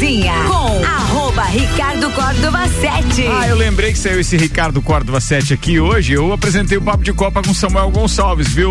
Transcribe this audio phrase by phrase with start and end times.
[0.00, 0.79] Cozinha com
[1.50, 3.26] Ricardo Córdova 7.
[3.26, 6.12] Ah, eu lembrei que saiu esse Ricardo Córdova 7 aqui hoje.
[6.12, 8.70] Eu apresentei o Papo de Copa com Samuel Gonçalves, viu,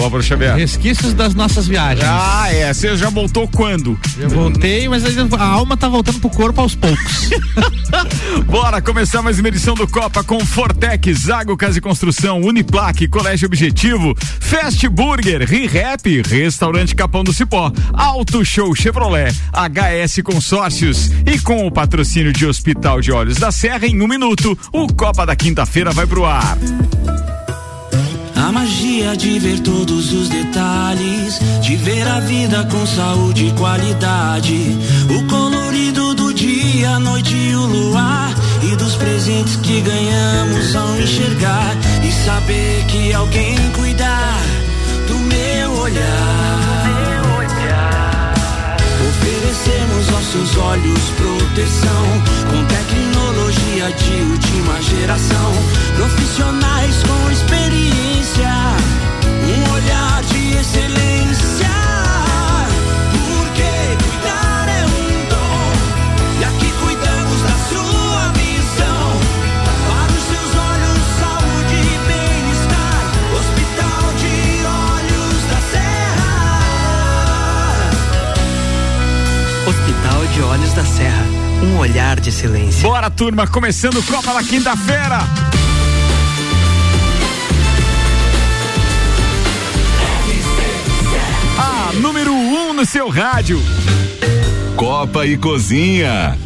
[0.00, 0.56] Álvaro Xavier?
[0.56, 2.08] Resquícios das nossas viagens.
[2.08, 2.72] Ah, é.
[2.72, 4.00] Você já voltou quando?
[4.18, 5.04] Eu voltei, mas
[5.38, 7.28] a alma tá voltando pro corpo aos poucos.
[8.48, 13.44] Bora começar mais uma edição do Copa com Fortec, Zago Casa e Construção, Uniplaque, Colégio
[13.44, 21.66] Objetivo, Fast Burger, ReHap, Restaurante Capão do Cipó, Auto Show Chevrolet, HS Consórcios e com
[21.66, 21.89] o patrocínio
[22.32, 26.24] de Hospital de Olhos da Serra, em um minuto, o Copa da quinta-feira vai pro
[26.24, 26.56] ar.
[28.36, 34.78] A magia de ver todos os detalhes, de ver a vida com saúde e qualidade.
[35.10, 38.32] O colorido do dia, a noite e o luar.
[38.62, 41.76] E dos presentes que ganhamos ao enxergar.
[42.02, 44.42] E saber que alguém cuidar
[45.08, 46.39] do meu olhar.
[50.16, 52.04] Aos seus olhos proteção.
[52.50, 55.52] Com tecnologia de última geração.
[55.96, 58.79] Profissionais com experiência.
[80.80, 81.24] Da Serra.
[81.62, 82.82] Um olhar de silêncio.
[82.82, 85.18] Bora, turma, começando o Copa da quinta-feira.
[91.58, 93.62] A número 1 um no seu rádio.
[94.74, 96.38] Copa e Cozinha.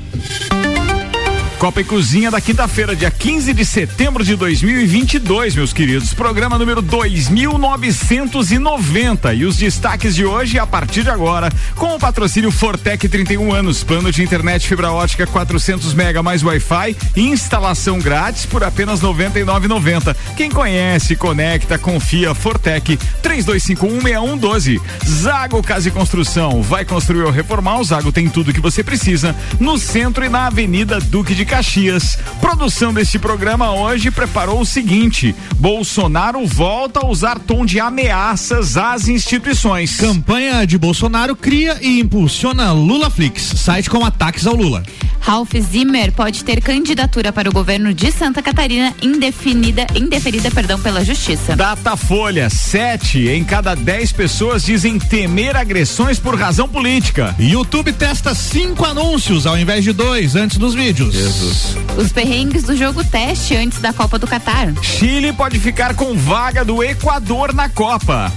[1.58, 6.12] Copa e Cozinha da quinta-feira, dia 15 de setembro de 2022, meus queridos.
[6.12, 9.34] Programa número 2990.
[9.34, 13.83] E os destaques de hoje a partir de agora, com o patrocínio Fortec 31 anos,
[13.83, 20.14] plano de internet fibra ótica 400 mega mais Wi-Fi, instalação grátis por apenas 99,90.
[20.36, 24.80] Quem conhece, conecta, confia Fortec 32516112.
[25.07, 29.34] Zago Casa e Construção, vai construir ou reformar, o Zago tem tudo que você precisa
[29.58, 32.18] no centro e na Avenida Duque de Caxias.
[32.40, 39.08] Produção deste programa hoje preparou o seguinte: Bolsonaro volta a usar tom de ameaças às
[39.08, 39.96] instituições.
[39.96, 44.83] Campanha de Bolsonaro cria e impulsiona Lula Flix, site com ataques ao Lula.
[45.20, 51.02] Ralph Zimmer pode ter candidatura para o governo de Santa Catarina indefinida, indeferida, perdão, pela
[51.02, 51.56] justiça.
[51.56, 57.34] Datafolha: sete em cada dez pessoas dizem temer agressões por razão política.
[57.38, 61.16] YouTube testa cinco anúncios ao invés de dois antes dos vídeos.
[61.34, 61.77] Jesus.
[61.96, 64.72] Os perrengues do jogo teste antes da Copa do Catar.
[64.83, 68.33] Chile pode ficar com vaga do Equador na Copa.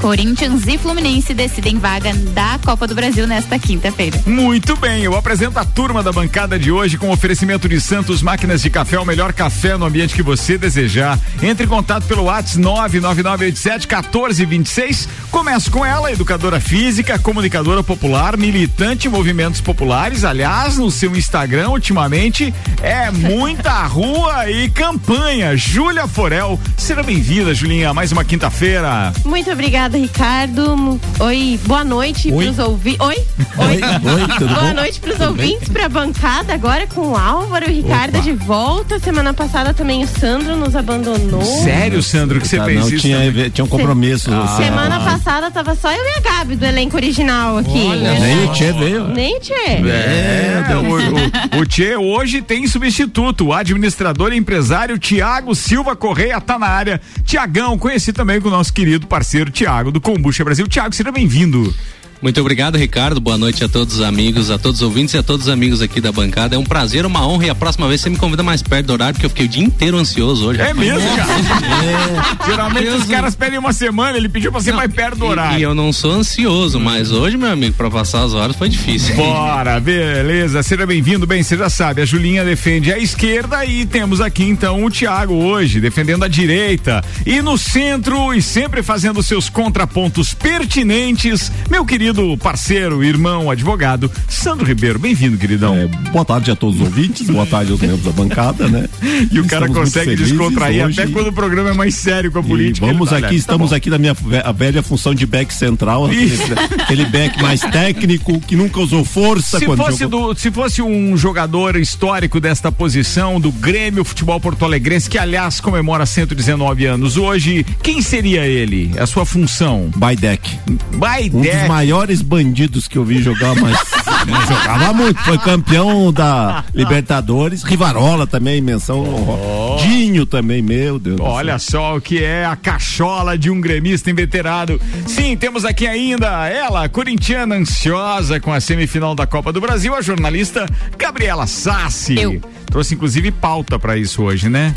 [0.00, 4.20] Corinthians e Fluminense decidem vaga da Copa do Brasil nesta quinta-feira.
[4.26, 8.62] Muito bem, eu apresento a turma da bancada de hoje com oferecimento de Santos Máquinas
[8.62, 11.18] de Café, o melhor café no ambiente que você desejar.
[11.42, 15.08] Entre em contato pelo WhatsApp 99987 1426.
[15.30, 20.24] Começo com ela, educadora física, comunicadora popular, militante em movimentos populares.
[20.24, 22.52] Aliás, no seu Instagram, ultimamente,
[22.82, 25.56] é muita rua e campanha.
[25.56, 29.12] Júlia Forel, seja bem-vinda, Julinha, mais uma quinta-feira.
[29.24, 30.98] Muito obrigada, Ricardo.
[31.20, 32.44] Oi, boa noite Oi.
[32.46, 33.00] pros ouvintes.
[33.00, 33.14] Oi?
[33.58, 33.80] Oi,
[34.12, 34.74] oi, tudo boa bom?
[34.74, 38.24] noite pros ouvintes, pra bancada agora com o Álvaro e o Ricardo Opa.
[38.24, 38.98] de volta.
[38.98, 41.42] Semana passada também o Sandro nos abandonou.
[41.42, 42.98] Sério, Sandro, que você Tá, fez não, isso?
[42.98, 44.32] tinha, tinha um compromisso.
[44.32, 47.86] assim, Semana ah, passada tava só eu e a Gabi do elenco original aqui.
[47.88, 48.20] Olha, né?
[48.20, 49.08] Nem o Tchê veio.
[49.08, 49.52] Nem Tchê.
[49.54, 56.40] É, o, o, o Tchê hoje tem substituto, o administrador e empresário Tiago Silva Correia
[56.40, 57.00] tá na área.
[57.24, 60.66] Tiagão, conheci também com o nosso querido parceiro Tiago do Combucha Brasil.
[60.66, 61.72] Tiago, seja bem-vindo.
[62.22, 63.20] Muito obrigado, Ricardo.
[63.20, 65.82] Boa noite a todos os amigos, a todos os ouvintes e a todos os amigos
[65.82, 66.56] aqui da bancada.
[66.56, 68.92] É um prazer, uma honra e a próxima vez você me convida mais perto do
[68.94, 70.58] horário, porque eu fiquei o dia inteiro ansioso hoje.
[70.60, 70.78] É rapaz.
[70.78, 72.46] mesmo, cara?
[72.46, 75.26] Geralmente Deus os caras pedem uma semana, ele pediu pra ser Não, mais perto do
[75.26, 75.58] e- horário.
[75.58, 79.14] E, eu não sou ansioso, mas hoje, meu amigo, pra passar as horas foi difícil.
[79.14, 81.26] Bora, beleza, seja bem-vindo.
[81.26, 85.34] Bem, você já sabe, a Julinha defende a esquerda e temos aqui então o Tiago
[85.34, 87.04] hoje, defendendo a direita.
[87.26, 92.05] E no centro, e sempre fazendo seus contrapontos pertinentes, meu querido
[92.38, 94.96] parceiro, irmão, advogado, Sandro Ribeiro.
[94.98, 95.74] Bem-vindo, queridão.
[95.74, 98.88] É, boa tarde a todos os ouvintes, boa tarde aos membros da bancada, né?
[99.32, 101.00] e o cara Estamos muito consegue descontrair hoje.
[101.02, 102.86] até quando o programa é mais sério com a E política.
[102.86, 103.40] vamos ele tá, aqui, né?
[103.40, 104.14] estamos Tá aqui na minha
[104.54, 106.44] velha função de back central, aquele, Isso.
[106.80, 110.32] aquele back mais técnico, que nunca usou força Se quando fosse, jogou.
[110.32, 115.58] do, se fosse um jogador histórico desta posição do Grêmio Futebol Porto Alegrense, que aliás
[115.60, 118.92] comemora 119 anos hoje, quem seria ele?
[118.96, 119.90] A sua função?
[119.96, 120.56] By deck.
[120.68, 121.66] Um dos Baidec.
[121.96, 123.78] Maiores bandidos que eu vi jogar, mas
[124.46, 129.82] jogava muito, foi campeão da Libertadores, Rivarola também, menção honrosa.
[129.82, 131.16] Dinho também, meu Deus.
[131.16, 134.78] do Olha só o que é a cachola de um gremista inveterado.
[135.06, 140.02] Sim, temos aqui ainda ela, corintiana ansiosa com a semifinal da Copa do Brasil, a
[140.02, 140.66] jornalista
[140.98, 142.20] Gabriela Sassi.
[142.20, 142.42] Eu.
[142.66, 144.74] Trouxe inclusive pauta pra isso hoje, né?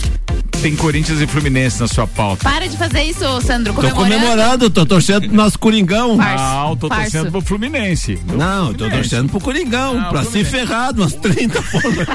[0.62, 2.44] Tem Corinthians e Fluminense na sua pauta.
[2.44, 3.74] Para de fazer isso, Sandro.
[3.74, 4.70] Tô Comemorando.
[4.70, 6.18] tô torcendo pro nosso Coringão.
[6.18, 6.44] Farso.
[6.44, 7.04] Não, tô Farso.
[7.04, 8.20] torcendo pro Fluminense.
[8.38, 10.52] Não, tô torcendo pro Coringão, Não, pra se Fluminense.
[10.52, 12.08] ferrar umas 30 bolas.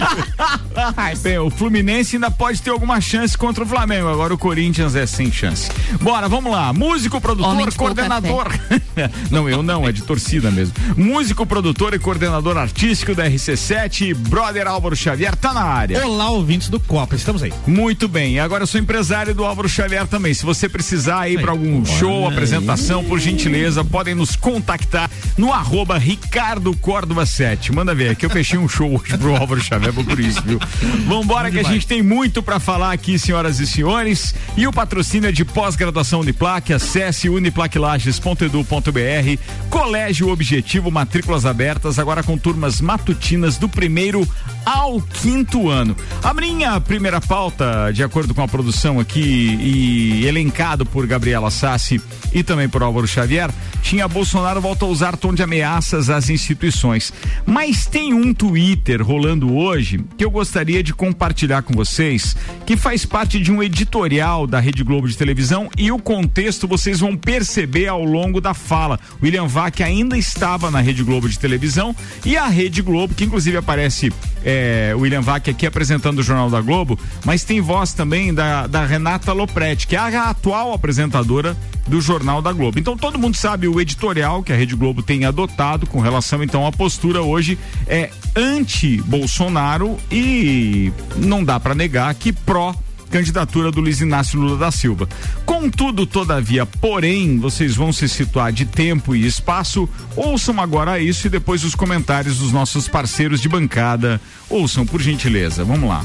[0.95, 1.23] Farso.
[1.23, 4.09] Bem, o Fluminense ainda pode ter alguma chance contra o Flamengo.
[4.09, 5.71] Agora o Corinthians é sem chance.
[6.03, 6.71] Bora, vamos lá.
[6.75, 8.53] Músico, produtor, coordenador.
[9.31, 10.75] não, eu não, é de torcida mesmo.
[10.99, 16.07] Músico, produtor e coordenador artístico da RC7, brother Álvaro Xavier, tá na área.
[16.07, 17.53] Olá, ouvintes do Copa, estamos aí.
[17.67, 18.34] Muito bem.
[18.39, 20.35] Agora eu sou empresário do Álvaro Xavier também.
[20.35, 25.99] Se você precisar ir para algum show, apresentação, por gentileza, podem nos contactar no arroba
[25.99, 27.73] Ricardo Córdova 7.
[27.73, 30.59] Manda ver, que eu fechei um show hoje pro Álvaro Xavier, vou por isso, viu?
[31.07, 34.35] Vambora que a gente tem muito para falar aqui, senhoras e senhores.
[34.57, 36.73] E o patrocínio é de pós-graduação Uniplac.
[36.73, 39.39] Acesse uniplaclages.edu.br.
[39.71, 44.27] Colégio Objetivo, matrículas abertas, agora com turmas matutinas do primeiro
[44.65, 45.97] ao quinto ano.
[46.23, 52.01] A minha primeira pauta, de acordo com a produção aqui e elencado por Gabriela Sassi
[52.33, 53.51] e também por Álvaro Xavier,
[53.83, 57.13] tinha Bolsonaro volta a usar tom de ameaças às instituições.
[57.45, 63.05] Mas tem um Twitter rolando hoje que eu gostaria de compartilhar com vocês, que faz
[63.05, 67.89] parte de um editorial da Rede Globo de televisão e o contexto vocês vão perceber
[67.89, 68.99] ao longo da fala.
[69.23, 71.95] William Vac ainda estava na Rede Globo de televisão
[72.25, 74.13] e a Rede Globo, que inclusive aparece
[74.45, 78.85] é, William Vac aqui apresentando o Jornal da Globo, mas tem voz também da, da
[78.85, 81.57] Renata Lopretti, que é a atual apresentadora
[81.87, 82.79] do Jornal da Globo.
[82.79, 86.67] Então todo mundo sabe o editorial que a Rede Globo tem adotado com relação então
[86.67, 92.75] à postura hoje é anti-Bolsonaro e não dá para negar que pró
[93.15, 95.09] candidatura do Luiz Inácio Lula da Silva.
[95.47, 99.89] Contudo, todavia, porém, vocês vão se situar de tempo e espaço.
[100.17, 104.21] Ouçam agora isso e depois os comentários dos nossos parceiros de bancada.
[104.51, 105.65] Ouçam, por gentileza.
[105.65, 106.05] Vamos lá.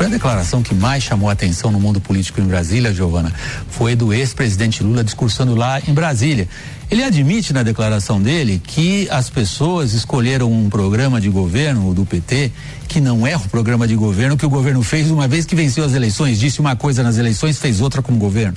[0.00, 3.30] Foi a declaração que mais chamou a atenção no mundo político em Brasília, Giovana,
[3.68, 6.48] foi do ex-presidente Lula discursando lá em Brasília.
[6.90, 12.04] Ele admite na declaração dele que as pessoas escolheram um programa de governo, o do
[12.04, 12.50] PT,
[12.88, 15.84] que não é o programa de governo que o governo fez uma vez que venceu
[15.84, 18.56] as eleições, disse uma coisa nas eleições, fez outra como governo.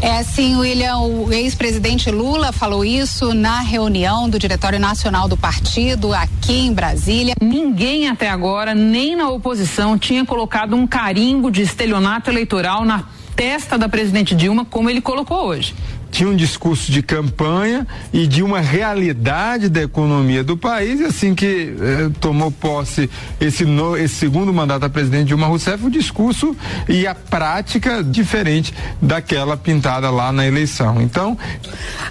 [0.00, 6.14] É assim, William, o ex-presidente Lula falou isso na reunião do Diretório Nacional do Partido
[6.14, 7.34] aqui em Brasília.
[7.42, 13.04] Ninguém até agora, nem na oposição, tinha colocado um carimbo de estelionato eleitoral na
[13.36, 15.74] testa da presidente Dilma, como ele colocou hoje
[16.16, 21.34] tinha um discurso de campanha e de uma realidade da economia do país, e assim
[21.34, 26.56] que eh, tomou posse esse, no, esse segundo mandato da presidente Dilma Rousseff, o discurso
[26.88, 31.02] e a prática diferente daquela pintada lá na eleição.
[31.02, 31.36] Então.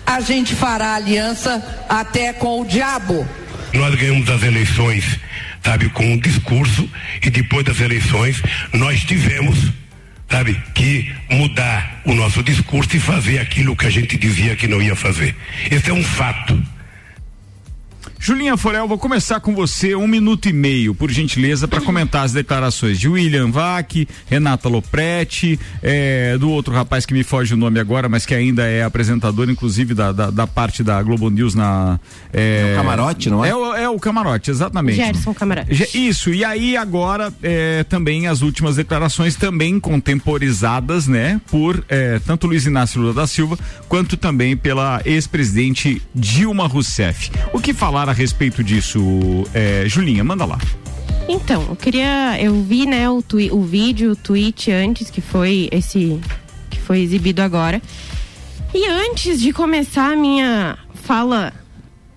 [0.05, 3.27] A gente fará aliança até com o diabo.
[3.73, 5.19] Nós ganhamos as eleições,
[5.63, 6.87] sabe, com um discurso,
[7.23, 8.39] e depois das eleições
[8.71, 9.73] nós tivemos
[10.29, 14.81] sabe, que mudar o nosso discurso e fazer aquilo que a gente dizia que não
[14.81, 15.35] ia fazer.
[15.69, 16.61] Esse é um fato.
[18.19, 22.33] Julinha Forel, vou começar com você um minuto e meio, por gentileza, para comentar as
[22.33, 27.79] declarações de William Vac, Renata Lopretti, eh, do outro rapaz que me foge o nome
[27.79, 31.99] agora, mas que ainda é apresentador, inclusive, da, da, da parte da Globo News na.
[32.33, 33.49] É o Camarote, não é?
[33.49, 34.95] É o, é o Camarote, exatamente.
[34.95, 35.89] Gerson Camarote.
[35.93, 42.47] Isso, e aí agora eh, também as últimas declarações também contemporizadas, né, por eh, tanto
[42.47, 43.57] Luiz Inácio Lula da Silva
[43.87, 47.31] quanto também pela ex-presidente Dilma Rousseff.
[47.53, 48.99] O que falar a respeito disso,
[49.53, 50.23] é, Julinha?
[50.23, 50.59] Manda lá.
[51.27, 52.39] Então, eu queria.
[52.39, 56.19] Eu vi, né, o, twi o vídeo, o tweet antes, que foi esse.
[56.69, 57.81] que foi exibido agora.
[58.73, 61.53] E antes de começar a minha fala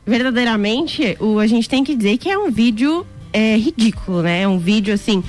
[0.06, 4.42] verdadeiramente, o, a gente tem que dizer que é um vídeo é, ridículo, né?
[4.42, 5.22] É um vídeo assim.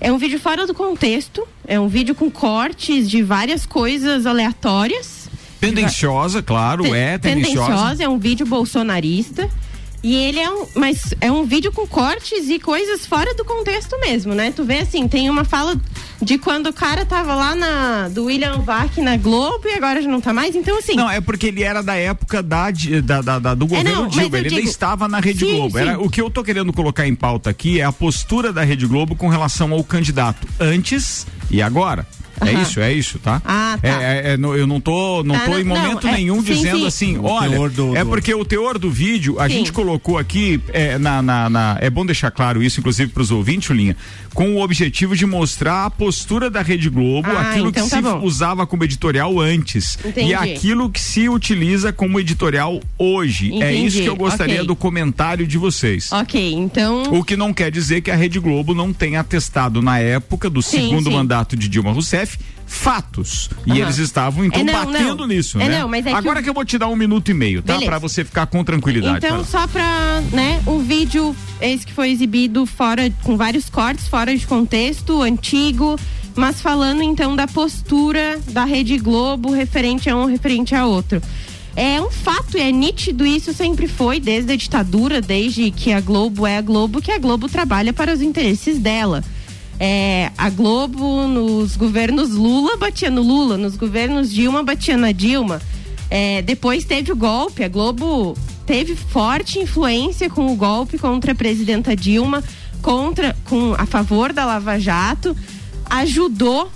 [0.00, 1.46] É um vídeo fora do contexto.
[1.66, 5.28] É um vídeo com cortes de várias coisas aleatórias.
[5.60, 7.66] Tendenciosa, claro, é tendenciosa.
[7.66, 9.48] Tendenciosa, é um vídeo bolsonarista.
[10.02, 10.66] E ele é um.
[10.74, 14.50] Mas é um vídeo com cortes e coisas fora do contexto mesmo, né?
[14.50, 15.78] Tu vê assim, tem uma fala
[16.22, 18.08] de quando o cara tava lá na.
[18.08, 20.56] do William Vac na Globo e agora já não tá mais.
[20.56, 20.94] Então, assim.
[20.94, 22.70] Não, é porque ele era da época da,
[23.04, 24.38] da, da, da do governo É, não, Dilma.
[24.38, 25.72] Ele ainda digo- estava na Rede Sim, Globo.
[25.78, 25.84] sim.
[25.84, 28.86] Era, o que eu tô querendo colocar em pauta aqui é a postura da Rede
[28.86, 32.06] Globo com relação ao candidato antes E agora?
[32.42, 33.42] É isso, é isso, tá?
[33.44, 33.86] Ah, tá.
[33.86, 33.90] É,
[34.30, 36.36] é, é, no- eu não tô, não Ah, tô em não, momento não, é, nenhum
[36.42, 36.86] sim, dizendo sim.
[36.86, 39.56] assim, O olha, teor do- é do- porque o teor do vídeo, a Sim.
[39.56, 43.30] gente colocou aqui, é, na, na- na- é bom deixar claro isso, inclusive para os
[43.30, 43.94] ouvintes, Linha,
[44.32, 47.96] com o objetivo de mostrar a postura da Rede Globo, Ah, aquilo então que tá
[47.96, 48.22] se bom.
[48.22, 50.30] usava como editorial antes Entendi.
[50.30, 53.52] e aquilo que se utiliza como editorial hoje.
[53.52, 54.66] É Entendi, isso que eu gostaria ok.
[54.66, 56.10] do comentário de vocês.
[56.10, 57.02] Ok, então.
[57.12, 60.62] O que não quer dizer que a Rede Globo não tenha atestado na época do
[60.62, 61.16] Sim, segundo sim.
[61.40, 63.50] Mandato de Dilma Rousseff fatos.
[63.66, 63.80] E Aham.
[63.80, 65.26] eles estavam então É, não, batendo não.
[65.26, 65.80] nisso, É, né?
[65.80, 67.78] não, é que Agora o- que, eu vou te dar um minuto e meio, tá?
[67.80, 69.26] Pra você ficar com tranquilidade.
[69.26, 74.36] Então, só pra, né, o vídeo, esse que foi exibido fora, com vários cortes, fora
[74.36, 75.98] de contexto, antigo,
[76.36, 81.20] mas falando então da postura da Rede Globo referente a um, referente a outro.
[81.74, 86.00] É um fato, e é nítido isso sempre foi, desde a ditadura, desde que a
[86.00, 89.24] Globo é a Globo, que a Globo trabalha para os interesses dela.
[89.82, 95.60] É, a Globo, nos governos Lula, batia no Lula, nos governos Dilma, batia na Dilma.
[96.10, 101.34] É, depois teve o golpe, a Globo teve forte influência com o golpe contra a
[101.34, 102.44] presidenta Dilma,
[102.82, 105.34] contra, com, a favor da Lava Jato,
[105.88, 106.70] ajudou,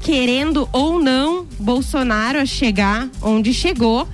[0.00, 4.08] querendo ou não, Bolsonaro a chegar onde chegou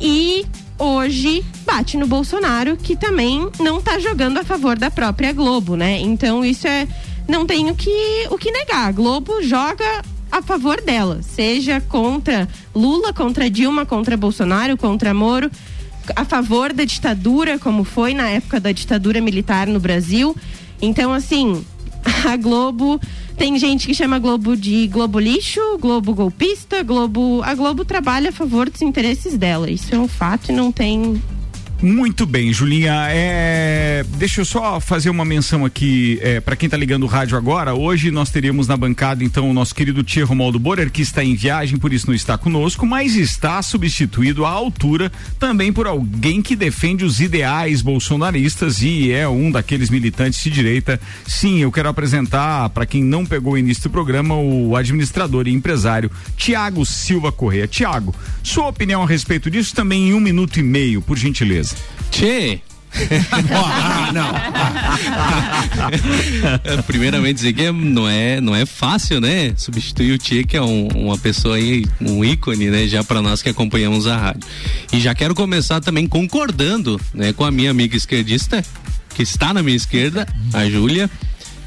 [0.00, 0.44] e
[0.78, 6.00] hoje bate no Bolsonaro, que também não tá jogando a favor da própria Globo, né?
[6.00, 6.86] Então isso é.
[7.28, 8.88] Não tem o que, o que negar.
[8.88, 15.50] A Globo joga a favor dela, seja contra Lula, contra Dilma, contra Bolsonaro, contra Moro,
[16.14, 20.36] a favor da ditadura, como foi na época da ditadura militar no Brasil.
[20.80, 21.64] Então, assim,
[22.26, 23.00] a Globo.
[23.36, 27.42] Tem gente que chama a Globo de Globo lixo, Globo golpista, Globo.
[27.44, 29.70] A Globo trabalha a favor dos interesses dela.
[29.70, 31.20] Isso é um fato e não tem.
[31.82, 33.06] Muito bem, Julinha.
[33.10, 37.36] É, Deixa eu só fazer uma menção aqui é, para quem tá ligando o rádio
[37.36, 37.74] agora.
[37.74, 41.34] Hoje nós teríamos na bancada então o nosso querido Tia Romaldo Borer, que está em
[41.34, 46.56] viagem, por isso não está conosco, mas está substituído à altura também por alguém que
[46.56, 50.98] defende os ideais bolsonaristas e é um daqueles militantes de direita.
[51.26, 55.52] Sim, eu quero apresentar para quem não pegou o início do programa o administrador e
[55.52, 57.68] empresário Tiago Silva Correia.
[57.68, 61.65] Tiago, sua opinião a respeito disso também em um minuto e meio, por gentileza.
[62.10, 62.60] Tchê!
[63.54, 64.30] ah, não.
[66.64, 69.52] É, Primeiramente dizer que é- não é, não é fácil, né?
[69.56, 72.86] Substituir o Tchê, que é um- uma pessoa aí, um ícone, né?
[72.86, 74.48] Já para nós que acompanhamos a rádio.
[74.92, 77.32] E já quero começar também concordando, né?
[77.32, 78.64] Com a minha amiga esquerdista,
[79.14, 81.10] que está na minha esquerda, a Júlia,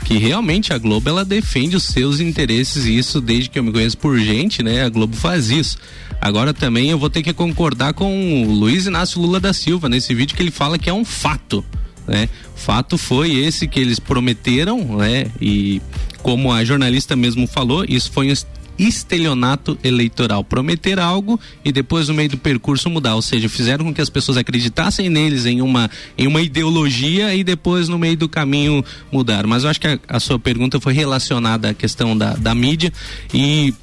[0.05, 3.71] que realmente a Globo ela defende os seus interesses e isso desde que eu me
[3.71, 4.83] conheço por gente, né?
[4.83, 5.77] A Globo faz isso.
[6.21, 10.13] Agora também eu vou ter que concordar com o Luiz Inácio Lula da Silva nesse
[10.13, 11.63] vídeo que ele fala que é um fato,
[12.07, 12.27] né?
[12.55, 15.27] Fato foi esse que eles prometeram, né?
[15.39, 15.81] E
[16.21, 18.31] como a jornalista mesmo falou, isso foi
[18.79, 23.93] estelionato eleitoral, prometer algo e depois no meio do percurso mudar, ou seja, fizeram com
[23.93, 28.29] que as pessoas acreditassem neles em uma em uma ideologia e depois no meio do
[28.29, 29.49] caminho mudaram.
[29.49, 32.91] Mas eu acho que a, a sua pergunta foi relacionada à questão da, da mídia
[33.33, 33.73] e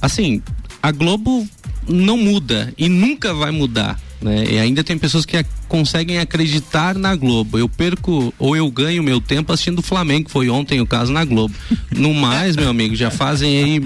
[0.00, 0.42] assim,
[0.82, 1.46] a Globo
[1.86, 4.00] não muda e nunca vai mudar.
[4.22, 4.44] Né?
[4.52, 7.58] E ainda tem pessoas que conseguem acreditar na Globo.
[7.58, 11.24] Eu perco ou eu ganho meu tempo assistindo o Flamengo, foi ontem o caso na
[11.24, 11.54] Globo.
[11.90, 13.84] No mais, meu amigo, já fazem aí,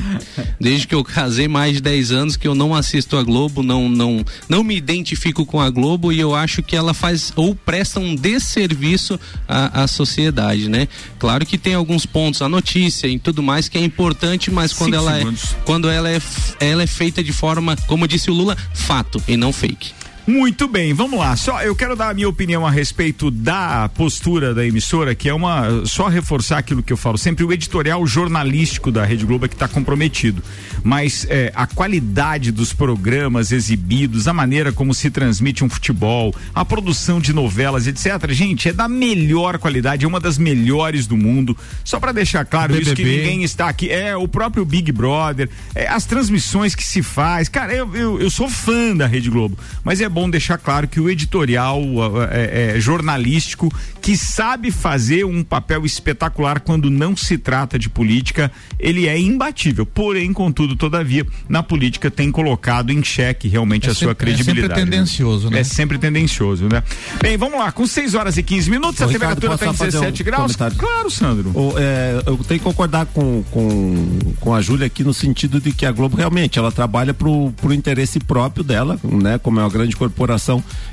[0.61, 3.89] desde que eu casei, mais de 10 anos que eu não assisto a Globo, não,
[3.89, 7.99] não, não me identifico com a Globo e eu acho que ela faz ou presta
[7.99, 10.89] um desserviço à, à sociedade, né?
[11.19, 14.95] Claro que tem alguns pontos, a notícia e tudo mais que é importante, mas quando
[14.95, 15.57] Cinco ela é, segundos.
[15.65, 16.21] quando ela é,
[16.61, 20.06] ela é feita de forma, como disse o Lula, fato e não fake.
[20.27, 21.37] Muito bem, vamos lá.
[21.37, 25.35] Só eu quero dar a minha opinião a respeito da postura da emissora, que é
[25.35, 27.45] uma só reforçar aquilo que eu falo sempre.
[27.45, 30.43] O editorial jornalístico da Rede Globo é que está comprometido,
[30.83, 36.65] mas é, a qualidade dos programas exibidos, a maneira como se transmite um futebol, a
[36.65, 38.29] produção de novelas, etc.
[38.31, 41.57] Gente, é da melhor qualidade, é uma das melhores do mundo.
[41.85, 43.89] Só para deixar claro isso que ninguém está aqui.
[43.91, 47.49] É o próprio Big Brother, é, as transmissões que se faz.
[47.49, 50.99] Cara, eu, eu, eu sou fã da Rede Globo, mas é bom deixar claro que
[50.99, 53.71] o editorial uh, é, é, jornalístico
[54.01, 59.85] que sabe fazer um papel espetacular quando não se trata de política, ele é imbatível.
[59.85, 64.37] Porém, contudo, todavia, na política tem colocado em xeque realmente É a sua sempre- é
[64.37, 64.91] sempre credibilidade.
[64.91, 65.61] tendencioso, né?
[65.61, 66.83] É sempre tendencioso, né?
[67.21, 69.69] Bem, vamos lá, com 6 horas e 15 minutos, a Ô, Ricardo, temperatura está em
[69.69, 70.43] só fazer 17 um graus.
[70.57, 70.77] comentário?
[70.79, 71.51] Claro, Sandro.
[71.55, 75.73] O, é, eu tenho que concordar com, com, com a Júlia aqui no sentido de
[75.73, 79.39] que a Globo realmente ela trabalha pro, pro interesse próprio dela, né?
[79.39, 80.06] Como é uma grande corporação.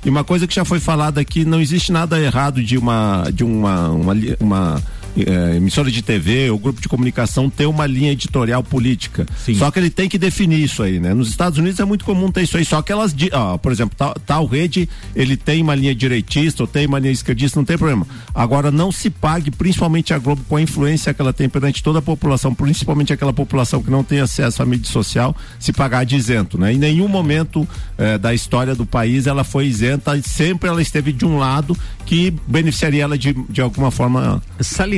[0.03, 3.43] E uma coisa que já foi falada aqui, não existe nada errado de uma de
[3.43, 4.83] uma, uma, uma
[5.17, 9.25] eh, emissora de TV ou grupo de comunicação ter uma linha editorial política.
[9.57, 11.13] Só que ele tem que definir isso aí, né?
[11.13, 13.95] Nos Estados Unidos é muito comum ter isso aí, só que elas, ó, por exemplo,
[13.97, 17.77] tal, tal rede, ele tem uma linha direitista ou tem uma linha esquerdista, não tem
[17.77, 18.07] problema.
[18.33, 21.99] Agora, não se pague, principalmente a Globo, com a influência que ela tem perante toda
[21.99, 26.15] a população, principalmente aquela população que não tem acesso à mídia social, se pagar de
[26.15, 26.73] isento, né?
[26.73, 27.67] Em nenhum momento
[27.97, 31.77] eh, da história do país ela foi isenta, e sempre ela esteve de um lado
[32.05, 34.41] que beneficiaria ela de, de alguma forma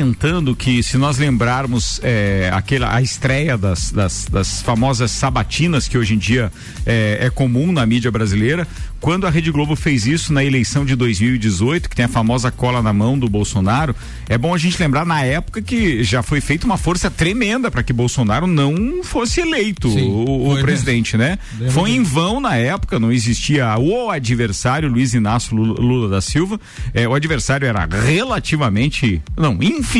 [0.05, 5.97] Salientando que se nós lembrarmos é, aquela, a estreia das, das, das famosas sabatinas que
[5.97, 6.51] hoje em dia
[6.85, 8.67] é, é comum na mídia brasileira,
[9.01, 12.81] quando a Rede Globo fez isso na eleição de 2018, que tem a famosa cola
[12.81, 13.95] na mão do Bolsonaro,
[14.27, 17.83] é bom a gente lembrar na época que já foi feita uma força tremenda para
[17.83, 21.37] que Bolsonaro não fosse eleito Sim, o, o foi presidente, né?
[21.69, 26.59] Foi em vão na época, não existia o adversário Luiz Inácio Lula, Lula da Silva.
[26.93, 29.94] É, o adversário era relativamente, não, infinitamente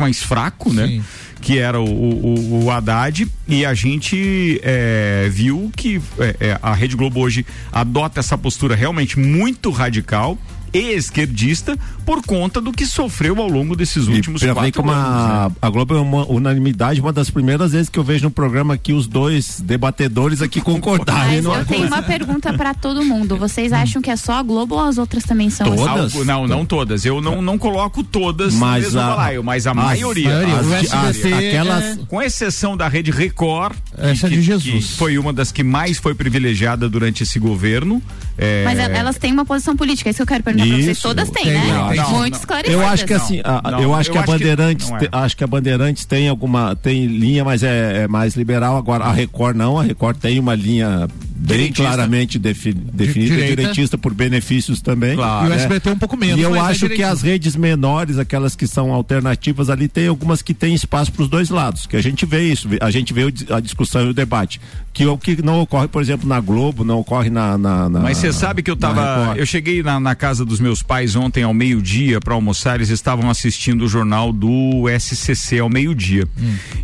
[0.00, 1.02] mais fraco, né?
[1.40, 6.72] Que era o, o, o Haddad e a gente é, viu que é, é, a
[6.72, 10.38] Rede Globo hoje adota essa postura realmente muito radical
[10.72, 15.04] e esquerdista por conta do que sofreu ao longo desses últimos ver quatro como anos.
[15.04, 15.56] a, né?
[15.60, 18.92] a Globo é uma unanimidade, uma das primeiras vezes que eu vejo no programa aqui
[18.92, 21.42] os dois debatedores aqui concordarem.
[21.42, 21.94] Mas eu tenho coisa.
[21.94, 23.36] uma pergunta pra todo mundo.
[23.36, 25.86] Vocês acham que é só a Globo ou as outras também são assim?
[25.86, 27.04] Algo- não, não todas.
[27.04, 30.38] Eu não, não coloco todas Mas no mesmo a- balaio, mas a as- maioria.
[30.38, 34.84] As de- SBT aquelas, é- Com exceção da Rede Record, Essa que, de que- Jesus.
[34.86, 38.02] que foi uma das que mais foi privilegiada durante esse governo.
[38.38, 40.74] É, Mas el- elas têm uma posição política, é isso que eu quero perguntar pra
[40.76, 40.88] vocês.
[40.88, 41.02] Isso.
[41.02, 41.66] Todas têm, Tem, né?
[41.68, 42.80] não, não, Muito esclarecidas.
[42.80, 44.96] Eu acho que assim, a- Não, eu acho que eu a acho que Bandeirantes, não
[44.96, 45.00] é.
[45.00, 48.76] te- acho que a Bandeirantes tem alguma, tem linha, mas é, é mais liberal.
[48.76, 51.08] Agora a Record não, a Record tem uma linha
[51.42, 53.56] bem claramente defi- definida, direita.
[53.56, 55.14] direitista por benefícios também.
[55.16, 55.44] Claro.
[55.44, 55.56] E o né?
[55.56, 57.12] SBT um pouco menos, E eu é acho que direitista.
[57.12, 61.28] as redes menores, aquelas que são alternativas ali, tem algumas que têm espaço para os
[61.28, 64.60] dois lados, que a gente vê isso, a gente vê a discussão e o debate,
[64.92, 68.00] que é o que não ocorre, por exemplo, na Globo, não ocorre na, na, na
[68.00, 69.34] Mas você sabe que eu tava.
[69.36, 73.28] Eu cheguei na, na casa dos meus pais ontem ao meio-dia para almoçar, eles estavam
[73.30, 76.26] assistindo o jornal do SCC ao meio-dia.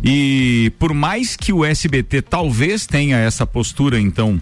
[0.03, 4.41] E por mais que o SBT talvez tenha essa postura, então.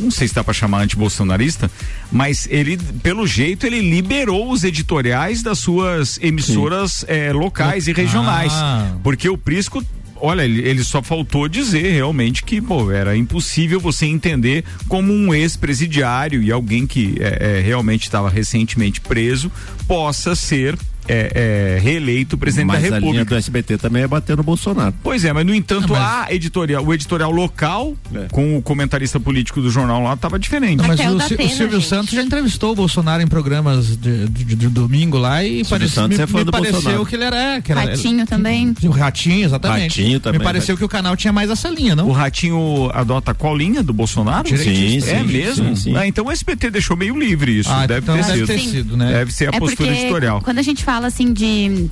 [0.00, 1.70] Não sei se dá para chamar antibolsonarista,
[2.10, 8.52] mas ele, pelo jeito, ele liberou os editoriais das suas emissoras eh, locais e regionais.
[8.54, 8.96] Ah.
[9.02, 9.84] Porque o Prisco
[10.20, 15.34] olha, ele, ele só faltou dizer realmente que, pô, era impossível você entender como um
[15.34, 19.50] ex-presidiário e alguém que é, é, realmente estava recentemente preso
[19.88, 23.24] possa ser é, é, reeleito presidente Mas da a linha República.
[23.34, 24.94] do SBT também é bater no Bolsonaro.
[25.02, 27.96] Pois é, mas no entanto, a editorial, o editorial local,
[28.30, 30.78] com o comentarista político do jornal lá, estava diferente.
[30.78, 34.44] Não, mas o, Sil- o Silvio Santos já entrevistou o Bolsonaro em programas de, de-
[34.44, 37.06] de- de domingo lá e Silvio parece, Santos me, é fã me do pareceu Bolsonaro.
[37.06, 37.60] que ele era.
[37.62, 38.74] Que era Ratinho também.
[38.84, 40.00] O Ratinho, exatamente.
[40.00, 42.08] Ratinho também, Me pareceu que o canal tinha mais essa linha, não?
[42.08, 44.48] O Ratinho adota qual linha do Bolsonaro?
[44.52, 45.64] É Sim, mesmo?
[45.70, 45.96] sim, sim.
[45.96, 47.70] Ah, então o SBT deixou meio livre isso.
[47.70, 48.46] Ah, deve, então ter, deve sido.
[48.46, 49.12] ter sido, né?
[49.12, 50.40] Deve ser a é postura editorial.
[50.42, 51.90] quando a gente fala assim de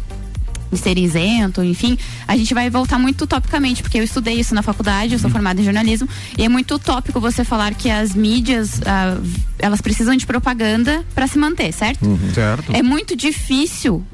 [0.71, 4.61] de ser isento, enfim, a gente vai voltar muito utopicamente, porque eu estudei isso na
[4.61, 5.15] faculdade, Uhum.
[5.15, 9.17] eu sou formada em jornalismo, e é muito utópico você falar que as mídias, ah,
[9.59, 12.05] elas precisam de propaganda para se manter, certo?
[12.35, 12.71] Certo.
[12.77, 14.05] É muito difícil,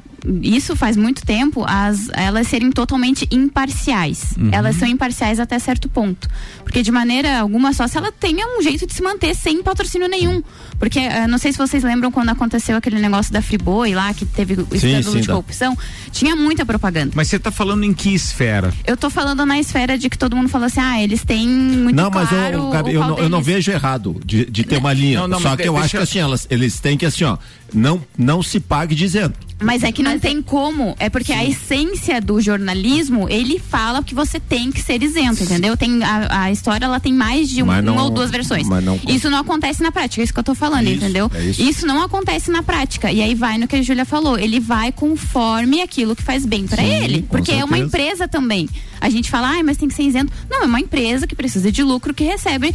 [0.41, 4.33] isso faz muito tempo, as, elas serem totalmente imparciais.
[4.37, 4.49] Uhum.
[4.51, 6.27] Elas são imparciais até certo ponto.
[6.63, 10.07] Porque de maneira alguma só se ela tenha um jeito de se manter sem patrocínio
[10.07, 10.41] nenhum.
[10.79, 14.25] Porque ah, não sei se vocês lembram quando aconteceu aquele negócio da Friboi lá, que
[14.25, 15.33] teve o Sim, escândalo sim, de dá.
[15.33, 15.77] corrupção,
[16.11, 17.11] tinha muita propaganda.
[17.15, 18.73] Mas você está falando em que esfera?
[18.85, 21.95] Eu tô falando na esfera de que todo mundo falou assim, ah, eles têm muito
[21.95, 24.77] não, mas claro eu, Gabi, o eu, não, eu não vejo errado de, de ter
[24.77, 25.19] uma linha.
[25.21, 27.37] Não, não, Só que eu deixa- acho que assim, elas, eles têm que assim, ó,
[27.75, 29.33] não, não se pague dizendo.
[29.61, 30.95] Mas é que não tem como.
[30.99, 35.77] É porque a essência do jornalismo, ele fala que você tem que ser isento, entendeu?
[35.77, 38.67] Tem, a, a história ela tem mais de um, Mas não- uma ou duas versões.
[38.67, 41.31] mas não- isso não acontece na prática, é isso que eu tô falando, Isso, entendeu?
[41.33, 41.85] é isso.
[41.87, 43.11] não acontece na prática.
[43.11, 44.37] E aí vai no que a Júlia falou.
[44.37, 47.25] Ele vai conforme aquilo que faz bem pra Sim, ele.
[47.29, 47.85] Porque é uma certeza.
[47.87, 48.67] empresa também.
[48.99, 50.33] A gente fala, ah, mas tem que ser isento.
[50.49, 52.73] Não, é uma empresa que precisa de lucro que recebe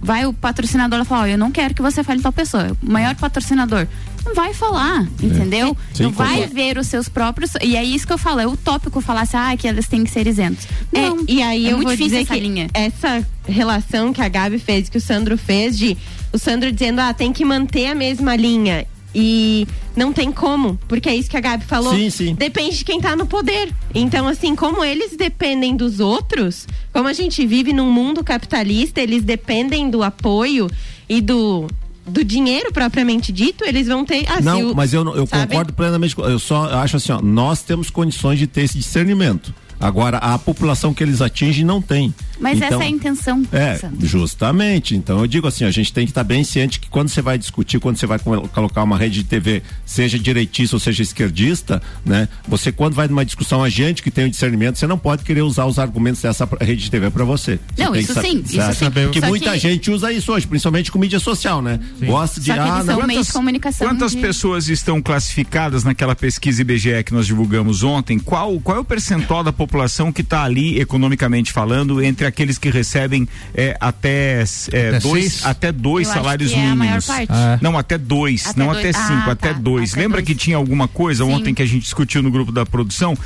[0.00, 2.76] vai o patrocinador lá falar, ó, eu não quero que você fale tal pessoa.
[2.82, 3.86] O maior patrocinador
[4.24, 5.76] não vai falar, entendeu?
[5.94, 6.54] Sim, não vai concordo.
[6.54, 7.52] ver os seus próprios.
[7.62, 10.10] E é isso que eu falo, é utópico falar assim, ah, que eles têm que
[10.10, 10.66] ser isentos.
[10.92, 12.68] Não, É, e aí é eu muito vou difícil dizer essa que linha.
[12.74, 15.96] essa relação que a Gabi fez, que o Sandro fez, de
[16.32, 18.86] o Sandro dizendo, ah, tem que manter a mesma linha.
[19.18, 21.94] E não tem como, porque é isso que a Gabi falou.
[21.94, 22.34] Sim, sim.
[22.34, 23.72] Depende de quem tá no poder.
[23.94, 29.22] Então, assim, como eles dependem dos outros, como a gente vive num mundo capitalista, eles
[29.24, 30.68] dependem do apoio
[31.08, 31.66] e do
[32.08, 34.24] do dinheiro propriamente dito, eles vão ter.
[34.36, 35.48] Se Não, mas eu, eu sabe?
[35.48, 36.14] concordo plenamente.
[36.14, 39.52] com- Eu só acho assim, ó, nós temos condições de ter esse discernimento.
[39.80, 42.14] Agora, a população que eles atingem não tem.
[42.40, 43.42] Mas Então, essa é a intenção.
[43.52, 44.06] É, Sandra.
[44.06, 44.94] justamente.
[44.94, 47.38] Então eu digo assim, a gente tem que estar bem ciente que quando você vai
[47.38, 51.80] discutir, quando você vai co- colocar uma rede de TV, seja direitista ou seja esquerdista,
[52.04, 52.28] né?
[52.48, 55.42] Você quando vai numa discussão a gente que tem o discernimento, você não pode querer
[55.42, 57.58] usar os argumentos dessa rede de TV para você.
[57.74, 58.90] Você Não, isso sim, isso sim.
[58.90, 61.80] Porque Só muita que- gente usa isso hoje, principalmente com mídia social, né?
[62.02, 63.88] Gosta de Só que ah, são não, de comunicação.
[63.88, 68.18] Quantas de- pessoas estão classificadas naquela pesquisa IBGE que nós divulgamos ontem?
[68.18, 69.65] Qual, qual é o percentual da população
[70.12, 75.46] que está ali, economicamente falando, entre aqueles que recebem é, até, é, Até dois, seis?
[75.46, 77.06] até dois Eu salários é mínimos?
[77.06, 77.32] parte.
[77.32, 77.58] É.
[77.60, 78.78] Não, até dois, Até não dois.
[78.78, 79.58] até cinco, Ah, até tá.
[79.58, 79.92] dois.
[79.92, 80.26] Até Lembra dois.
[80.26, 81.32] que tinha alguma coisa Sim.
[81.32, 83.16] ontem que a gente discutiu no grupo da produção?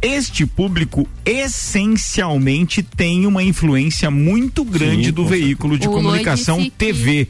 [0.00, 6.70] Este público essencialmente tem uma influência muito grande Sim, do veículo de O comunicação disse
[6.70, 7.28] que- TV.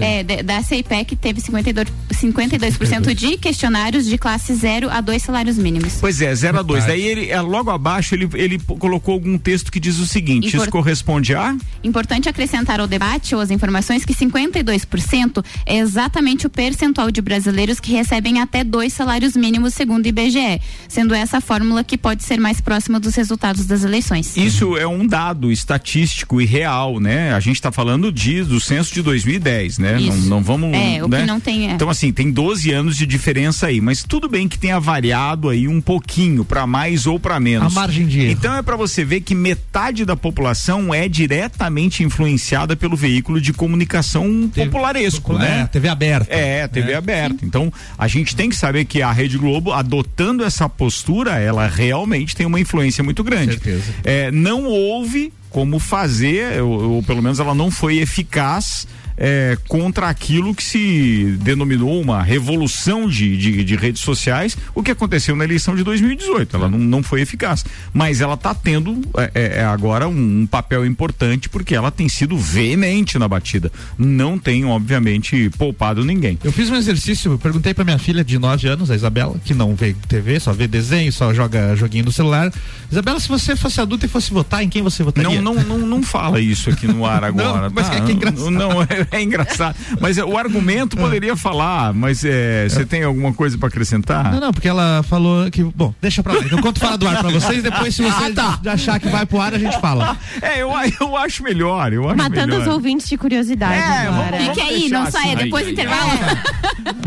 [0.00, 5.94] É, da CIPEC teve 52%, 52% de questionários de classe 0 a 2 salários mínimos.
[6.00, 6.84] Pois é, 0 a 2.
[6.84, 7.00] Verdade.
[7.00, 10.60] Daí ele, é, logo abaixo, ele, ele colocou algum texto que diz o seguinte: Impor-
[10.62, 11.56] isso corresponde a.
[11.82, 17.80] Importante acrescentar ao debate ou às informações que 52% é exatamente o percentual de brasileiros
[17.80, 22.22] que recebem até dois salários mínimos, segundo o IBGE, sendo essa a fórmula que pode
[22.24, 24.36] ser mais próxima dos resultados das eleições.
[24.36, 27.32] Isso é um dado estatístico e real, né?
[27.32, 29.89] A gente está falando de, do censo de 2010, né?
[29.94, 30.28] Não, Isso.
[30.28, 30.72] não vamos.
[30.74, 31.20] É, o né?
[31.20, 31.72] que não tem é.
[31.72, 35.66] Então, assim, tem 12 anos de diferença aí, mas tudo bem que tenha variado aí
[35.66, 37.76] um pouquinho, para mais ou para menos.
[37.76, 38.32] A margem de erro.
[38.32, 43.52] Então é para você ver que metade da população é diretamente influenciada pelo veículo de
[43.52, 45.68] comunicação popularesco, É, né?
[45.70, 46.34] TV aberta.
[46.34, 47.44] É, TV aberta.
[47.44, 52.34] Então, a gente tem que saber que a Rede Globo, adotando essa postura, ela realmente
[52.36, 53.52] tem uma influência muito grande.
[53.52, 53.94] Certeza.
[54.04, 58.86] É, não houve como fazer, ou, ou pelo menos ela não foi eficaz.
[59.20, 64.90] É, contra aquilo que se denominou uma revolução de, de, de redes sociais, o que
[64.90, 66.56] aconteceu na eleição de 2018.
[66.56, 67.64] Ela não, não foi eficaz.
[67.92, 72.08] Mas ela está tendo é, é, é, agora um, um papel importante porque ela tem
[72.08, 73.70] sido veemente na batida.
[73.98, 76.38] Não tem, obviamente, poupado ninguém.
[76.42, 79.74] Eu fiz um exercício, perguntei pra minha filha de 9 anos, a Isabela, que não
[79.74, 82.50] vê TV, só vê desenho, só joga joguinho no celular.
[82.90, 85.40] Isabela, se você fosse adulta e fosse votar, em quem você votaria?
[85.42, 87.68] Não, não, não, não fala isso aqui no ar agora.
[87.68, 87.96] Não, mas tá?
[87.96, 88.50] é que é engraçado.
[88.50, 89.76] Não, é, é engraçado.
[90.00, 94.32] Mas é, o argumento poderia falar, mas é, você tem alguma coisa para acrescentar?
[94.32, 95.62] Não, não, porque ela falou que.
[95.62, 96.40] Bom, deixa pra lá.
[96.50, 98.72] Eu conto fora do ar pra vocês, depois, se você Ah, tá.
[98.72, 100.16] achar que vai pro ar, a gente fala.
[100.42, 100.70] É, eu,
[101.00, 101.92] eu acho melhor.
[101.92, 102.60] Eu acho Matando melhor.
[102.62, 103.74] os ouvintes de curiosidade.
[103.74, 104.30] É, agora.
[104.38, 105.34] vamos- Fique aí, não deixar saia.
[105.34, 105.44] assim.
[105.44, 106.10] Depois do intervalo.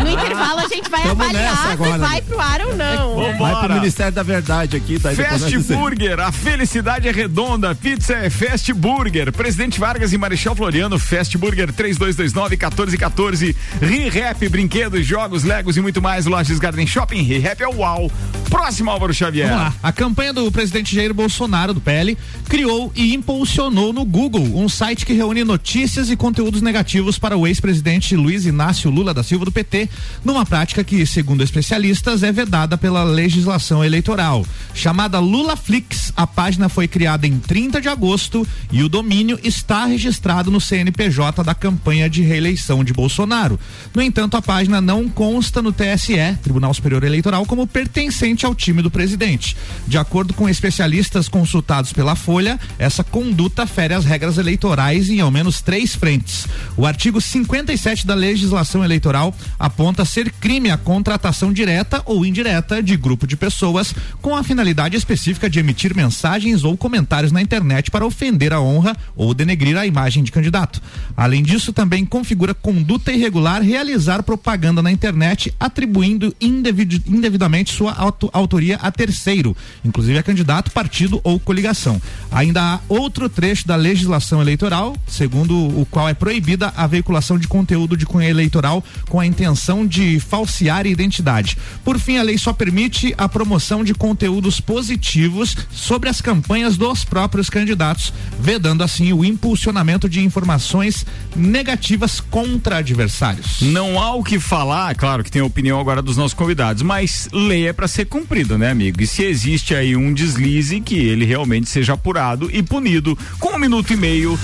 [0.04, 2.22] No intervalo a gente vai Tamo avaliar se agora, vai né?
[2.28, 3.16] pro ar ou não.
[3.16, 3.66] Vai Vambora.
[3.68, 8.72] pro Ministério da Verdade aqui, depois Fast Burger, a felicidade é redonda, pizza é Fast
[8.74, 9.32] Burger.
[9.32, 13.56] Presidente Vargas e Marechal Floriano, Fast Burger 3229-1414.
[13.82, 16.26] ReHap, brinquedos, jogos, legos e muito mais.
[16.26, 18.12] Lojas Garden Shopping, ReHap é uau.
[18.50, 19.48] Próximo Álvaro Xavier.
[19.50, 19.76] Vamos lá.
[19.82, 25.06] A campanha do presidente Jair Bolsonaro, do PL, criou e impulsionou no Google um site
[25.06, 29.52] que reúne notícias e conteúdos negativos para o ex-presidente Luiz Inácio Lula da Silva do
[29.52, 29.90] PT,
[30.24, 34.46] numa prática que, segundo especialistas, é vedada pela legislação eleitoral.
[34.74, 40.52] Chamada LulaFlix, a página foi criada em 30 de agosto e o domínio está registrado
[40.52, 41.73] no CNPJ da campanha
[42.10, 43.60] de reeleição de Bolsonaro.
[43.94, 48.82] No entanto, a página não consta no TSE, Tribunal Superior Eleitoral, como pertencente ao time
[48.82, 49.56] do presidente.
[49.88, 55.32] De acordo com especialistas consultados pela Folha, essa conduta fere as regras eleitorais em ao
[55.32, 56.48] menos três frentes.
[56.76, 62.98] O artigo 57 da legislação eleitoral aponta ser crime a contratação direta ou indireta de
[62.98, 68.06] grupo de pessoas com a finalidade específica de emitir mensagens ou comentários na internet para
[68.06, 70.82] ofender a honra ou denegrir a imagem de candidato.
[71.16, 78.30] Além disso, também configura conduta irregular realizar propaganda na internet atribuindo indevid- indevidamente sua auto-
[78.34, 82.02] autoria a terceiro, inclusive a candidato, partido ou coligação.
[82.32, 87.48] Ainda há outro trecho da legislação eleitoral, segundo o qual é proibida a veiculação de
[87.48, 91.56] conteúdo de cunho eleitoral com a intenção de falsear identidade.
[91.84, 97.04] Por fim, a lei só permite a promoção de conteúdos positivos sobre as campanhas dos
[97.06, 101.06] próprios candidatos, vedando assim o impulsionamento de informações
[101.54, 103.62] negativas contra adversários.
[103.62, 107.30] Não há o que falar, claro que tem a opinião agora dos nossos convidados, mas
[107.32, 109.00] lei é para ser cumprida, né, amigo?
[109.00, 113.16] E se existe aí um deslize, que ele realmente seja apurado e punido.
[113.40, 114.38] Com um minuto e meio,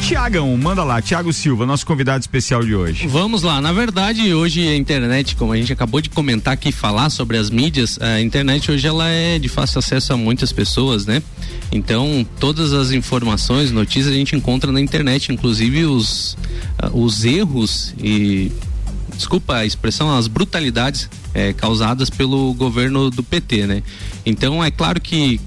[0.00, 2.62] Tiagão, manda lá, Tiago Silva, nosso convidado especial.
[2.64, 3.06] de hoje?
[3.08, 7.10] Vamos lá, na verdade, hoje a internet, como a gente acabou de comentar aqui, falar
[7.10, 11.22] sobre as mídias, a internet hoje ela é de fácil acesso a muitas pessoas, né?
[11.70, 16.36] Então, todas as informações, notícias a gente encontra na internet, inclusive os,
[16.92, 18.50] os erros e
[19.16, 23.82] desculpa a expressão, as brutalidades é, causadas pelo governo do PT, né?
[24.26, 25.40] Então é claro que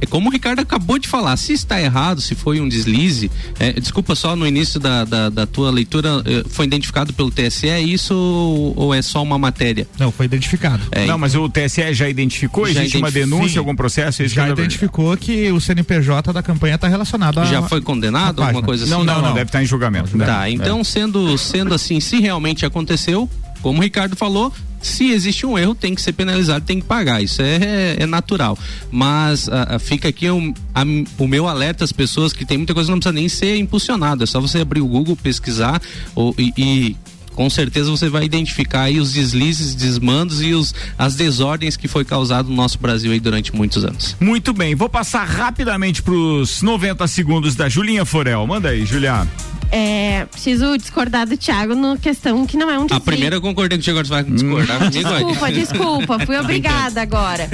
[0.00, 3.72] é como o Ricardo acabou de falar, se está errado, se foi um deslize, é,
[3.72, 7.80] desculpa só no início da, da, da tua leitura, é, foi identificado pelo TSE é
[7.80, 9.86] isso ou, ou, é só uma matéria?
[9.98, 10.82] Não, foi identificado.
[10.90, 12.66] É, não, mas o TSE já identificou?
[12.66, 13.58] Já Existe uma denúncia, sim.
[13.58, 14.26] algum processo?
[14.28, 17.44] já identificou que o CNPJ da campanha está relacionado a.
[17.44, 18.42] Já foi condenado?
[18.42, 18.92] Alguma coisa assim?
[18.92, 20.16] Não, não, não, não, deve estar em julgamento.
[20.16, 20.24] Né?
[20.24, 23.28] Tá, então sendo, sendo assim, se realmente aconteceu,
[23.62, 27.22] como o Ricardo falou, se existe um erro, tem que ser penalizado, tem que pagar.
[27.22, 28.58] Isso é, é natural.
[28.90, 30.82] Mas uh, fica aqui um, a,
[31.18, 34.24] o meu alerta às pessoas que tem muita coisa que não precisa nem ser impulsionada.
[34.24, 35.80] É só você abrir o Google, pesquisar
[36.14, 36.96] ou, e, e
[37.38, 42.04] com certeza você vai identificar aí os deslizes, desmandos e os, as desordens que foi
[42.04, 44.16] causado no nosso Brasil aí durante muitos anos.
[44.18, 48.44] Muito bem, vou passar rapidamente para os 90 segundos da Julinha Forel.
[48.44, 49.30] Manda aí, Juliana.
[49.70, 52.96] É, preciso discordar do Thiago no questão que não é um desvio.
[52.96, 54.90] A primeira eu concordei com o Thiago, você vai discordar comigo.
[54.90, 57.48] Desculpa, desculpa, fui obrigada agora.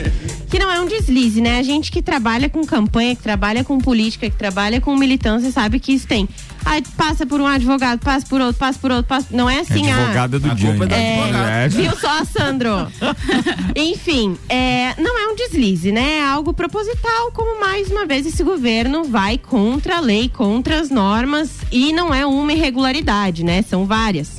[0.49, 1.59] Que não é um deslize, né?
[1.59, 5.81] A gente que trabalha com campanha, que trabalha com política, que trabalha com militância, sabe
[5.81, 6.29] que isso tem
[6.65, 9.27] Aí passa por um advogado, passa por outro, passa por outro, passa...
[9.31, 10.71] não é assim é advogada do dia.
[10.91, 12.89] É, viu só, Sandro?
[13.77, 16.19] Enfim, é, não é um deslize, né?
[16.19, 20.91] É algo proposital, como mais uma vez esse governo vai contra a lei, contra as
[20.91, 23.63] normas e não é uma irregularidade, né?
[23.63, 24.39] São várias.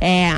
[0.00, 0.36] É,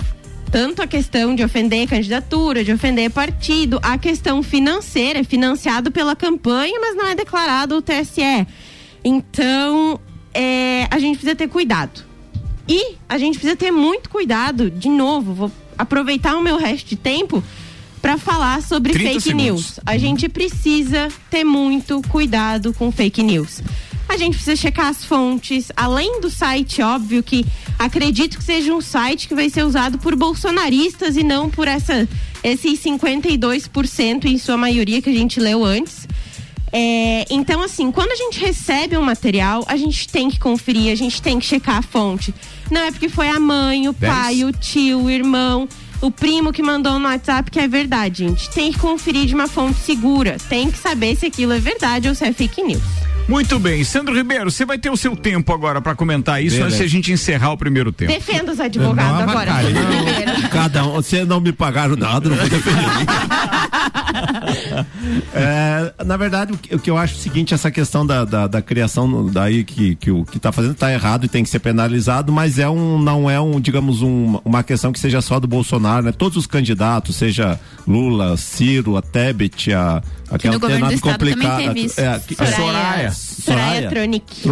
[0.50, 6.16] tanto a questão de ofender candidatura, de ofender partido, a questão financeira, é financiado pela
[6.16, 8.46] campanha, mas não é declarado o TSE.
[9.04, 10.00] Então,
[10.34, 12.04] é, a gente precisa ter cuidado.
[12.68, 16.96] E a gente precisa ter muito cuidado, de novo, vou aproveitar o meu resto de
[16.96, 17.42] tempo
[18.02, 19.44] para falar sobre fake segundos.
[19.44, 19.80] news.
[19.86, 23.62] A gente precisa ter muito cuidado com fake news.
[24.08, 27.44] A gente precisa checar as fontes, além do site, óbvio que
[27.78, 32.08] acredito que seja um site que vai ser usado por bolsonaristas e não por essa,
[32.42, 36.08] esses 52% em sua maioria que a gente leu antes.
[36.72, 40.94] É, então, assim, quando a gente recebe um material, a gente tem que conferir, a
[40.94, 42.34] gente tem que checar a fonte.
[42.70, 45.68] Não é porque foi a mãe, o pai, o tio, o irmão,
[46.00, 48.50] o primo que mandou no WhatsApp que é verdade, gente.
[48.50, 50.36] Tem que conferir de uma fonte segura.
[50.48, 52.82] Tem que saber se aquilo é verdade ou se é fake news.
[53.28, 56.76] Muito bem, Sandro Ribeiro, você vai ter o seu tempo agora para comentar isso Beleza.
[56.76, 58.10] antes de a gente encerrar o primeiro tempo.
[58.10, 59.52] Defenda os advogados não, agora.
[59.52, 62.82] Não, cada um, você não me pagaram nada, não vou defender.
[65.34, 68.24] É, na verdade, o que, o que, eu acho é o seguinte, essa questão da,
[68.24, 71.50] da, da criação daí que, que o que está fazendo está errado e tem que
[71.50, 75.38] ser penalizado, mas é um, não é um, digamos, um, uma questão que seja só
[75.40, 76.12] do Bolsonaro, né?
[76.12, 81.62] Todos os candidatos, seja Lula, Ciro, a Tebet, a aquela que complicada.
[81.62, 82.00] Teve isso.
[82.00, 83.10] É, a Soraya.
[83.12, 84.42] Soraya Tronic.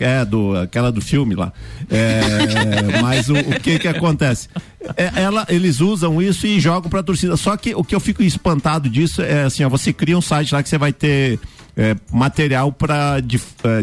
[0.00, 1.52] É, do, aquela do filme lá.
[1.90, 4.48] É, mas o, o, que que acontece?
[4.96, 7.36] É, ela, eles usam isso e jogam pra torcida.
[7.36, 10.52] Só que o que eu fico espantado disso é assim, ó, você cria um site
[10.52, 11.38] lá que você vai ter
[11.76, 13.82] é, material para dif, é,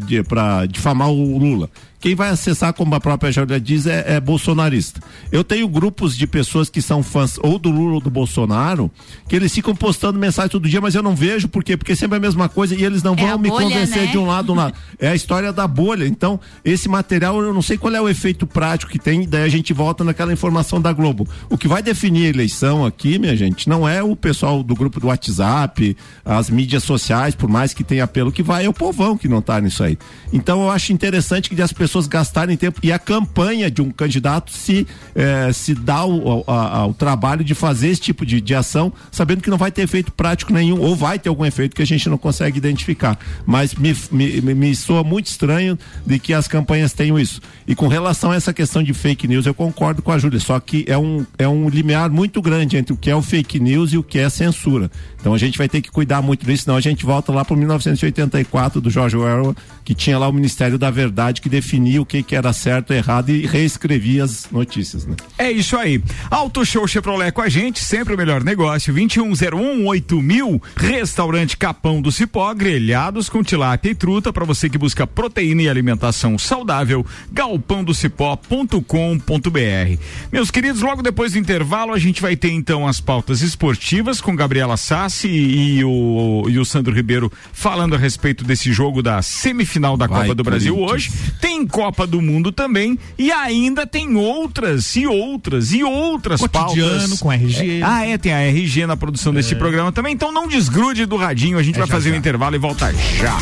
[0.68, 1.70] difamar o Lula
[2.02, 5.00] quem vai acessar, como a própria Júlia diz, é, é, bolsonarista.
[5.32, 8.90] Eu tenho grupos de pessoas que são fãs ou do Lula ou do Bolsonaro,
[9.30, 11.78] que eles ficam postando mensagem todo dia, mas eu não vejo por quê?
[11.78, 14.08] Porque sempre é a mesma coisa e eles não é vão me bolha, convencer né?
[14.08, 14.74] de um lado ou lado.
[15.00, 16.06] É a história da bolha.
[16.06, 19.48] Então, esse material, eu não sei qual é o efeito prático que tem, daí a
[19.48, 21.28] gente volta naquela informação da Globo.
[21.50, 25.00] O que vai definir a eleição aqui, minha gente, não é o pessoal do grupo
[25.00, 29.18] do WhatsApp, as mídias sociais, por mais que tenha apelo que vai, é o povão
[29.18, 29.98] que não tá nisso aí.
[30.34, 33.92] Então, eu acho interessante que as pessoas pessoas gastarem tempo e a campanha de um
[33.92, 38.94] candidato se eh, se dá o, a, trabalho de fazer esse tipo de, de ação,
[39.12, 41.86] sabendo que não vai ter efeito prático nenhum ou vai ter algum efeito que a
[41.86, 43.20] gente não consegue identificar.
[43.46, 47.42] Mas me, me, me soa muito estranho de que as campanhas tenham isso.
[47.68, 50.60] E com relação a essa questão de fake news, eu concordo com a Júlia, só
[50.60, 53.92] que é um, é um limiar muito grande entre o que é o fake news
[53.92, 54.90] e o que é censura.
[55.20, 57.56] Então a gente vai ter que cuidar muito disso, senão a gente volta lá para
[57.56, 62.06] 1984 do George Orwell, que tinha lá o Ministério da Verdade que definia definia o
[62.06, 65.16] que, que era certo e errado e reescrevia as notícias, né?
[65.38, 66.02] É isso aí.
[66.30, 72.12] Auto Show Chevrolet com a gente, sempre o melhor negócio, 2101 mil restaurante Capão do
[72.12, 80.02] Cipó, grelhados com tilápia e truta para você que busca proteína e alimentação saudável, galpãodocipó.com.br.
[80.32, 84.36] Meus queridos, logo depois do intervalo a gente vai ter então as pautas esportivas com
[84.36, 89.98] Gabriela Sassi e o, e o Sandro Ribeiro falando a respeito desse jogo da semifinal
[89.98, 91.12] da vai, Copa do Brasil hoje.
[91.40, 97.20] Tem Copa do Mundo também e ainda tem outras e outras e outras Cotidiano, pautas.
[97.20, 97.80] com RG.
[97.80, 101.16] É, ah, é, tem a RG na produção deste programa também, então não desgrude do
[101.16, 102.16] radinho, a gente É vai já, fazer já.
[102.16, 103.38] um intervalo e volta já.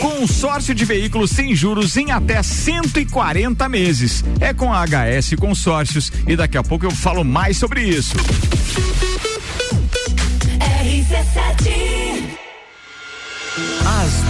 [0.00, 4.24] Consórcio de veículos sem juros em até 140 meses.
[4.40, 8.14] É com a HS Consórcios e daqui a pouco eu falo mais sobre isso.
[14.02, 14.29] As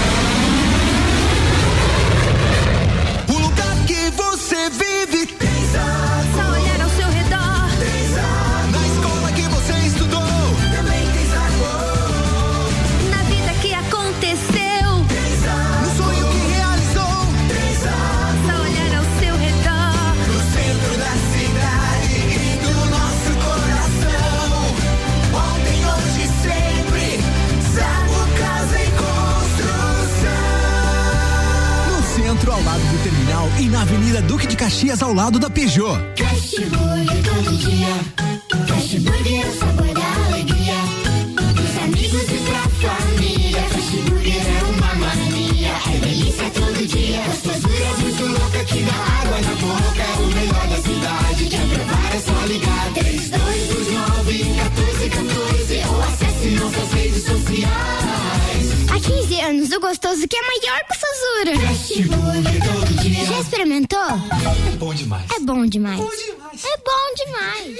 [4.51, 5.40] Você vive
[33.61, 35.95] e na Avenida Duque de Caxias, ao lado da Peugeot.
[36.17, 37.93] Fast Burger todo dia.
[38.65, 40.73] Fast Burger é o sabor da alegria.
[41.53, 43.61] Dos amigos e pra família.
[43.61, 45.73] Fast Burger é uma mania.
[45.93, 47.21] É delícia todo dia.
[47.27, 50.01] Gostosura muito louca que dá água na boca.
[50.01, 51.45] É o melhor da cidade.
[51.45, 52.93] Quer provar é só ligar.
[52.95, 58.65] 3229 1414 ou acesse nossas redes sociais.
[58.89, 61.67] Há 15 anos, o gostoso que é maior que o Sazura.
[61.67, 63.00] Fast Burger todo dia.
[63.41, 63.99] Já experimentou?
[63.99, 65.25] É bom demais.
[65.31, 65.99] É bom demais.
[65.99, 67.79] É bom demais.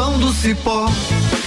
[0.00, 0.86] capão do cipó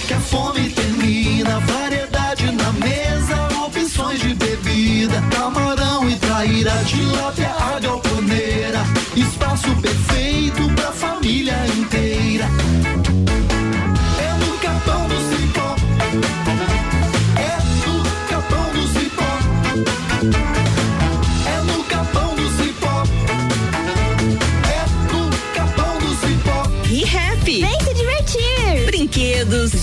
[0.06, 1.58] que a fome termina.
[1.60, 5.20] Variedade na mesa, opções de bebida.
[5.32, 7.80] Camarão e traíra, tilápia, a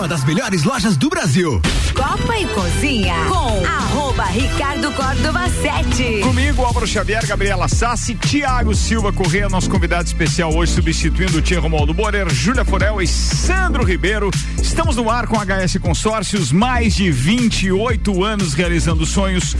[0.00, 1.60] Uma das melhores lojas do Brasil.
[1.94, 6.20] Copa e Cozinha com arroba Ricardo Córdova 7.
[6.22, 11.60] Comigo, Álvaro Xavier, Gabriela Sassi, Tiago Silva Corrêa, nosso convidado especial hoje, substituindo o Tia
[11.60, 14.30] Romualdo Borer, Júlia Forel e Sandro Ribeiro.
[14.56, 19.54] Estamos no ar com HS Consórcios, mais de 28 anos realizando sonhos.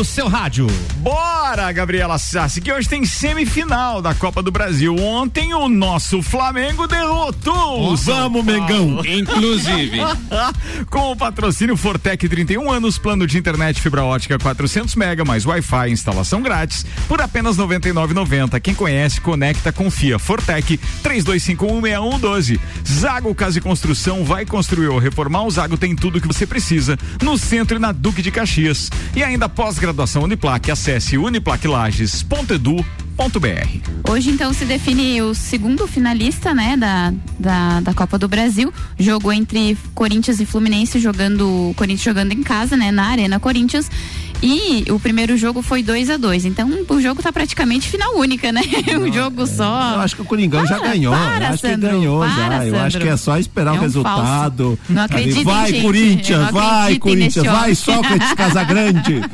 [0.01, 0.67] no seu rádio.
[0.97, 4.97] Bora, Gabriela Sassi, que hoje tem semifinal da Copa do Brasil.
[4.97, 7.93] Ontem o nosso Flamengo derrotou.
[7.93, 8.43] o São Vamos.
[8.47, 9.05] Mengão.
[9.05, 9.99] Inclusive.
[10.89, 15.91] Com o patrocínio Fortec 31 anos, plano de internet fibra ótica 400 mega mais Wi-Fi,
[15.91, 18.59] instalação grátis por apenas 99,90.
[18.59, 20.19] Quem conhece, conecta, confia.
[20.19, 22.59] Fortec 32516112.
[22.89, 25.45] Zago Casa e Construção vai construir ou reformar.
[25.45, 28.91] O Zago tem tudo que você precisa no centro e na Duque de Caxias.
[29.15, 29.90] E ainda pós-graduação
[30.23, 32.81] Uniplac, acesse uniplaclages.edu.br.
[34.09, 38.73] Hoje, então, se define o segundo finalista, né, da, da, da Copa do Brasil.
[38.99, 43.89] Jogo entre Corinthians e Fluminense, jogando, o Corinthians jogando em casa, né, na Arena Corinthians.
[44.43, 48.51] E o primeiro jogo foi 2 a 2 Então, o jogo tá praticamente final única,
[48.51, 48.63] né?
[48.99, 49.97] um jogo só.
[49.97, 51.13] Eu acho que o Coringão já ganhou.
[51.15, 52.67] para, eu acho Sandro, que ganhou para, já.
[52.67, 54.65] Eu acho que é só esperar É o um resultado.
[54.65, 54.79] falso.
[54.89, 55.83] Não Ali, acreditem, Vai, gente.
[55.83, 57.75] Corinthians, não vai, Corinthians, vai.
[57.75, 59.21] Sócrates Casagrande.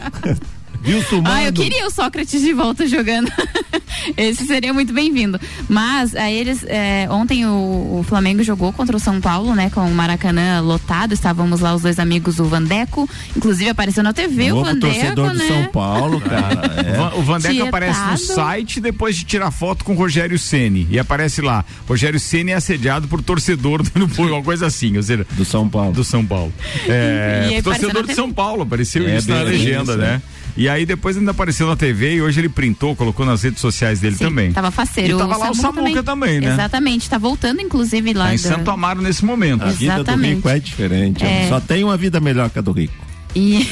[0.87, 3.31] Wilson Ah, eu queria o Sócrates de volta jogando.
[4.17, 5.41] Esse seria muito bem-vindo.
[5.69, 6.65] Mas aí eles.
[6.69, 9.71] é, ontem o, o Flamengo jogou contra o São Paulo, né?
[9.71, 11.13] Com o Maracanã lotado.
[11.13, 13.09] Estávamos lá os dois amigos, o Vandeco.
[13.37, 15.49] Inclusive apareceu na TV o Vandeco, torcedor do né?
[15.49, 16.61] São Paulo, cara.
[16.87, 16.93] é.
[16.97, 17.69] Va- O Vandeco Tietado.
[17.69, 21.65] aparece no site depois de tirar foto com o Rogério Ceni e aparece lá.
[21.89, 25.69] Rogério Ceni é assediado por torcedor do por uma coisa assim, ou seja, do São
[25.69, 25.93] Paulo.
[25.93, 26.53] Do São Paulo.
[26.89, 30.23] É, E aí torcedor de São Paulo, apareceu É, isso na legenda, isso, né?
[30.57, 34.01] E aí depois ainda apareceu na TV e hoje ele printou, colocou nas redes sociais
[34.01, 34.53] dele Sim, também.
[34.53, 35.17] Tava faceiro.
[35.17, 36.53] E tava lá o Samuca também, né?
[36.53, 37.11] Exatamente.
[37.11, 38.27] Tá voltando, inclusive, lá.
[38.27, 39.63] Tá em da- Santo Amaro nesse momento.
[39.63, 40.37] A vida do Exatamente.
[40.37, 41.25] rico é diferente.
[41.25, 41.49] É.
[41.49, 42.95] Só tem uma vida melhor que a do rico.
[43.35, 43.69] E.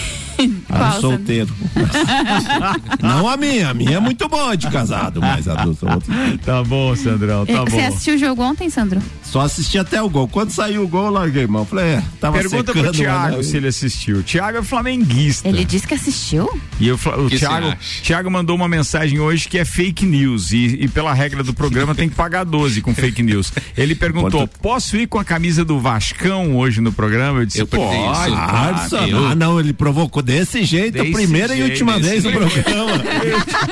[0.68, 1.54] A Qual, do solteiro.
[3.02, 3.70] Não a minha.
[3.70, 6.04] A minha é muito boa de casado, mas a dos outros.
[6.44, 7.86] Tá bom, Sandrão, tá Você bom.
[7.88, 9.00] assistiu o jogo ontem, Sandro?
[9.22, 10.28] Só assisti até o gol.
[10.28, 11.64] Quando saiu o gol, eu larguei, mão.
[11.64, 14.18] Falei, é, tava Pergunta secando, pro Thiago se ele assistiu.
[14.18, 15.48] O Thiago é flamenguista.
[15.48, 16.48] Ele disse que assistiu?
[16.78, 18.02] E eu, o que Thiago, você?
[18.02, 21.94] Thiago mandou uma mensagem hoje que é fake news e, e pela regra do programa
[21.94, 23.52] tem que pagar 12 com fake news.
[23.76, 27.40] Ele perguntou: posso ir com a camisa do Vascão hoje no programa?
[27.40, 27.94] Eu disse: Eu pode.
[27.96, 28.96] isso.
[28.96, 32.24] Ah, eu- ah, não, ele provocou desse jeito, Desse primeira e jeito, última desse vez
[32.24, 32.98] no programa.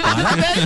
[0.03, 0.63] Parabéns.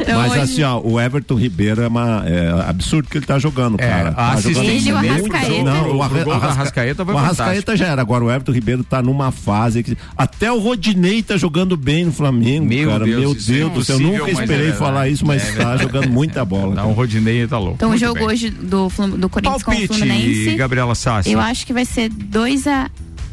[0.00, 3.38] Então, Mas hoje- assim, ó, o Everton Ribeiro é, uma, é absurdo que ele tá
[3.38, 4.12] jogando, É, cara.
[4.12, 4.96] Tá assistência jogando Ele e o.
[4.96, 5.62] Arrascaeta.
[5.64, 8.00] Não, o, O Arrasca- Arrascaeta foi o Arrascaeta já era.
[8.02, 9.96] Agora o Everton Ribeiro tá numa fase que.
[10.16, 13.04] Até o Rodinei tá jogando bem no Flamengo, Meu cara.
[13.04, 13.96] Deus, Meu é Deus do céu.
[13.96, 14.78] Eu nunca é esperei verdade.
[14.78, 16.74] falar isso, mas É tá jogando muita bola.
[16.74, 17.74] Não, o Rodinei tá louco.
[17.76, 18.24] Então, o jogo bem.
[18.26, 18.88] hoje do,
[19.30, 20.56] Corinthians com o Fluminense.
[20.56, 21.32] Gabriela Sassi.
[21.32, 22.90] Eu acho que vai ser 2 a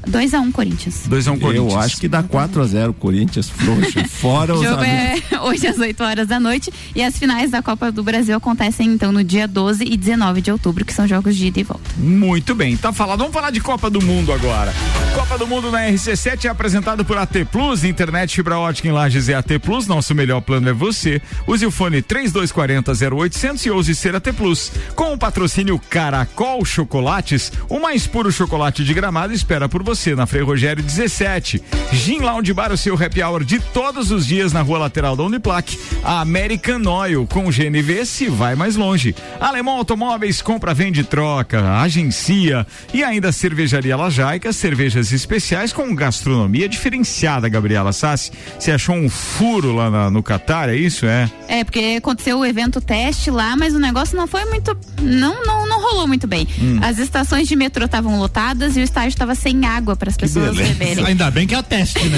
[0.07, 1.03] 2 a 1 um, Corinthians.
[1.07, 1.73] 2 a 1 um Corinthians.
[1.73, 4.05] Eu acho que dá 4x0 Corinthians, frouxo.
[4.09, 5.23] Fora O os jogo amigos.
[5.31, 8.87] é hoje às 8 horas da noite e as finais da Copa do Brasil acontecem
[8.87, 11.83] então no dia 12 e 19 de outubro, que são jogos de ida e volta.
[11.97, 13.19] Muito bem, tá falado.
[13.19, 14.73] Vamos falar de Copa do Mundo agora.
[15.13, 19.29] Copa do Mundo na RC7 é apresentado por AT Plus, internet fibra ótica em Lages
[19.29, 21.21] é AT Plus, nosso melhor plano é você.
[21.47, 24.71] Use o fone 3240 0800 e ouse ser AT Plus.
[24.95, 30.25] Com o patrocínio Caracol Chocolates, o mais puro chocolate de gramado espera por você na
[30.25, 31.61] Frei Rogério 17.
[31.93, 35.23] Gin Lounge Bar, o seu happy hour de todos os dias na rua lateral da
[35.23, 35.77] Uniplac.
[36.03, 39.15] A American Oil com GNV se vai mais longe.
[39.39, 47.47] Alemão Automóveis compra, vende, troca, agencia e ainda cervejaria Lajaica, cervejas especiais com gastronomia diferenciada,
[47.47, 48.31] Gabriela Sassi.
[48.59, 51.05] Você achou um furo lá na- no Catar, é isso?
[51.05, 51.29] É?
[51.47, 54.75] É, porque aconteceu o evento teste lá, mas o negócio não foi muito.
[55.01, 56.47] Não, não, não rolou muito bem.
[56.59, 56.79] Hum.
[56.81, 60.17] As estações de metrô estavam lotadas e o estádio estava sem água água para as
[60.17, 61.05] pessoas beberem.
[61.05, 62.17] Ainda bem que é o teste, né?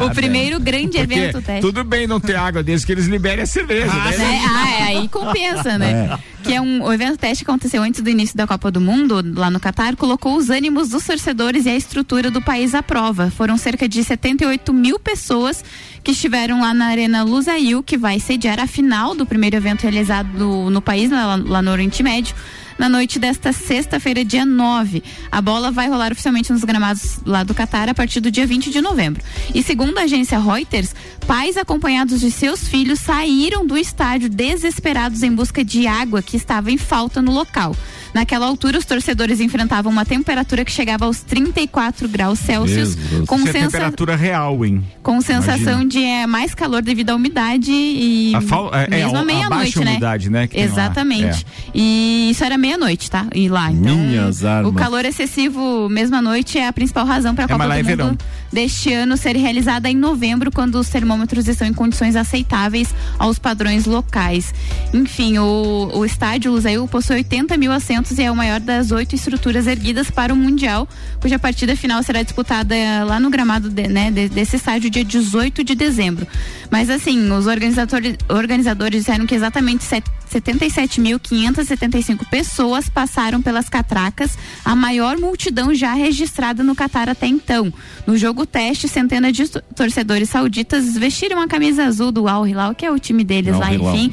[0.00, 1.60] O primeiro grande Porque evento teste.
[1.60, 3.90] tudo bem não ter água desde que eles liberem a cerveja.
[3.92, 4.16] Ah, né?
[4.16, 4.44] né?
[4.48, 6.18] Ah, é, aí compensa, né?
[6.42, 9.22] Que é um o evento teste que aconteceu antes do início da Copa do Mundo,
[9.36, 13.30] lá no Catar, colocou os ânimos dos torcedores e a estrutura do país à prova.
[13.30, 15.64] Foram cerca de 78 mil pessoas
[16.02, 20.28] que estiveram lá na Arena Lusail, que vai sediar a final do primeiro evento realizado
[20.36, 22.34] no, no país, lá, lá no Oriente Médio.
[22.78, 25.02] Na noite desta sexta-feira, dia 9.
[25.30, 28.70] A bola vai rolar oficialmente nos gramados lá do Catar a partir do dia 20
[28.70, 29.22] de novembro.
[29.54, 30.94] E segundo a agência Reuters,
[31.26, 36.70] pais acompanhados de seus filhos saíram do estádio desesperados em busca de água que estava
[36.70, 37.76] em falta no local.
[38.14, 42.94] Naquela altura, os torcedores enfrentavam uma temperatura que chegava aos 34 graus Celsius,
[43.26, 44.84] com, Isso é sensa- temperatura real, hein?
[45.02, 45.86] com sensação Imagina.
[45.86, 49.78] de é, mais calor devido à umidade e A fal- é, é, mesmo a meia-noite,
[49.80, 49.90] né?
[49.92, 50.70] umidade, né, que tem lá.
[50.72, 51.46] Exatamente.
[51.46, 51.70] É.
[51.74, 53.26] E isso era meia-noite, tá?
[53.34, 54.74] E lá, então Minhas o armas.
[54.74, 57.80] calor excessivo mesma noite é a principal razão para a É, Copa mas lá do
[57.80, 58.18] é Mundo verão.
[58.52, 63.86] Deste ano ser realizada em novembro, quando os termômetros estão em condições aceitáveis aos padrões
[63.86, 64.52] locais.
[64.92, 69.14] Enfim, o, o estádio Lusail possui 80 mil assentos e é o maior das oito
[69.14, 70.88] estruturas erguidas para o Mundial,
[71.20, 75.04] cuja partida final será disputada eh, lá no gramado de- né, de- desse estádio dia
[75.04, 76.26] 18 de dezembro.
[76.70, 84.74] Mas assim, os organizadores, organizadores disseram que exatamente set- 77.575 pessoas passaram pelas catracas, a
[84.74, 87.72] maior multidão já registrada no Catar até então.
[88.06, 92.74] No jogo teste, centenas de to- torcedores sauditas vestiram a camisa azul do Al Hilal,
[92.74, 93.94] que é o time deles Al lá, Hilal.
[93.96, 94.12] enfim.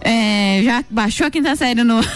[0.00, 2.00] É, já baixou a quinta série no.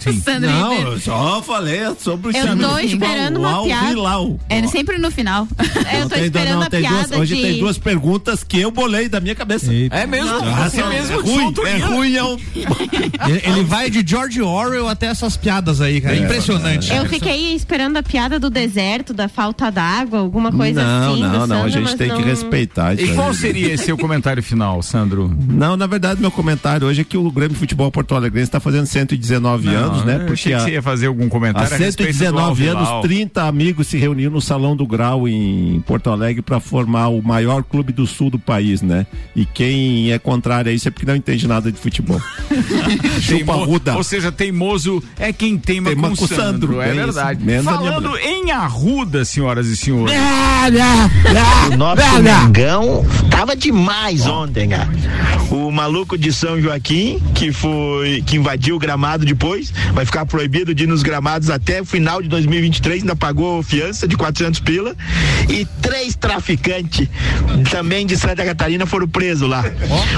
[0.00, 0.92] Sandro Não, Ribeiro.
[0.92, 3.90] eu só falei sobre o Eu tô esperando o uma piada.
[3.92, 4.38] Hilal.
[4.48, 5.46] É sempre no final.
[5.92, 9.08] Eu Não tô esperando não, a piada duas, hoje tem duas perguntas que eu bolei
[9.08, 9.70] da minha cabeça.
[9.90, 10.26] É mesmo?
[10.30, 12.36] Nossa, Você mesmo é que ruim, é ruim, é um...
[13.28, 16.16] Ele, ele vai de George Orwell até essas piadas aí, cara.
[16.16, 16.92] É, Impressionante.
[16.92, 21.22] Eu fiquei esperando a piada do deserto, da falta d'água, alguma coisa não, assim.
[21.22, 23.14] não, do não, a gente tem que não- respeitar isso E aí.
[23.16, 25.30] qual seria esse seu comentário final, Sandro?
[25.48, 28.86] Não, na verdade, meu comentário hoje é que o Grêmio Futebol Porto Alegre está fazendo
[28.86, 30.24] 119 anos, né?
[30.26, 32.88] Eu achei que você ia fazer algum comentário Há a respeito do 119 Al anos,
[32.88, 33.02] Hilal.
[33.02, 37.62] 30 amigos se reuniram no Salão do Grau em Porto Alegre para formar o maior
[37.62, 39.06] clube do sul do país, né?
[39.34, 42.20] E quem é contrário a isso é porque não entende nada de futebol.
[43.20, 43.96] Chupa Teimo- ruda.
[43.96, 46.42] Ou seja, teimoso é quem teima, Teima com, com o Sandro.
[46.42, 47.44] Sandro, É é verdade.
[47.62, 50.14] Falando em arruda, senhoras e senhores.
[51.72, 54.88] O nosso Mengão tava demais ontem, cara.
[55.50, 60.74] O maluco de São Joaquim, que foi que invadiu o gramado depois, vai ficar proibido
[60.74, 64.96] de ir nos gramados até o final de 2023, ainda pagou fiança de 400 pila
[65.48, 67.08] e três traficantes
[67.70, 69.64] também de Santa Catarina foram presos lá.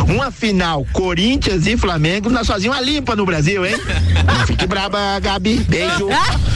[0.09, 3.75] Uma final, Corinthians e Flamengo, nós fazíamos uma limpa no Brasil, hein?
[4.27, 5.59] Não fique braba, Gabi.
[5.69, 6.09] Beijo.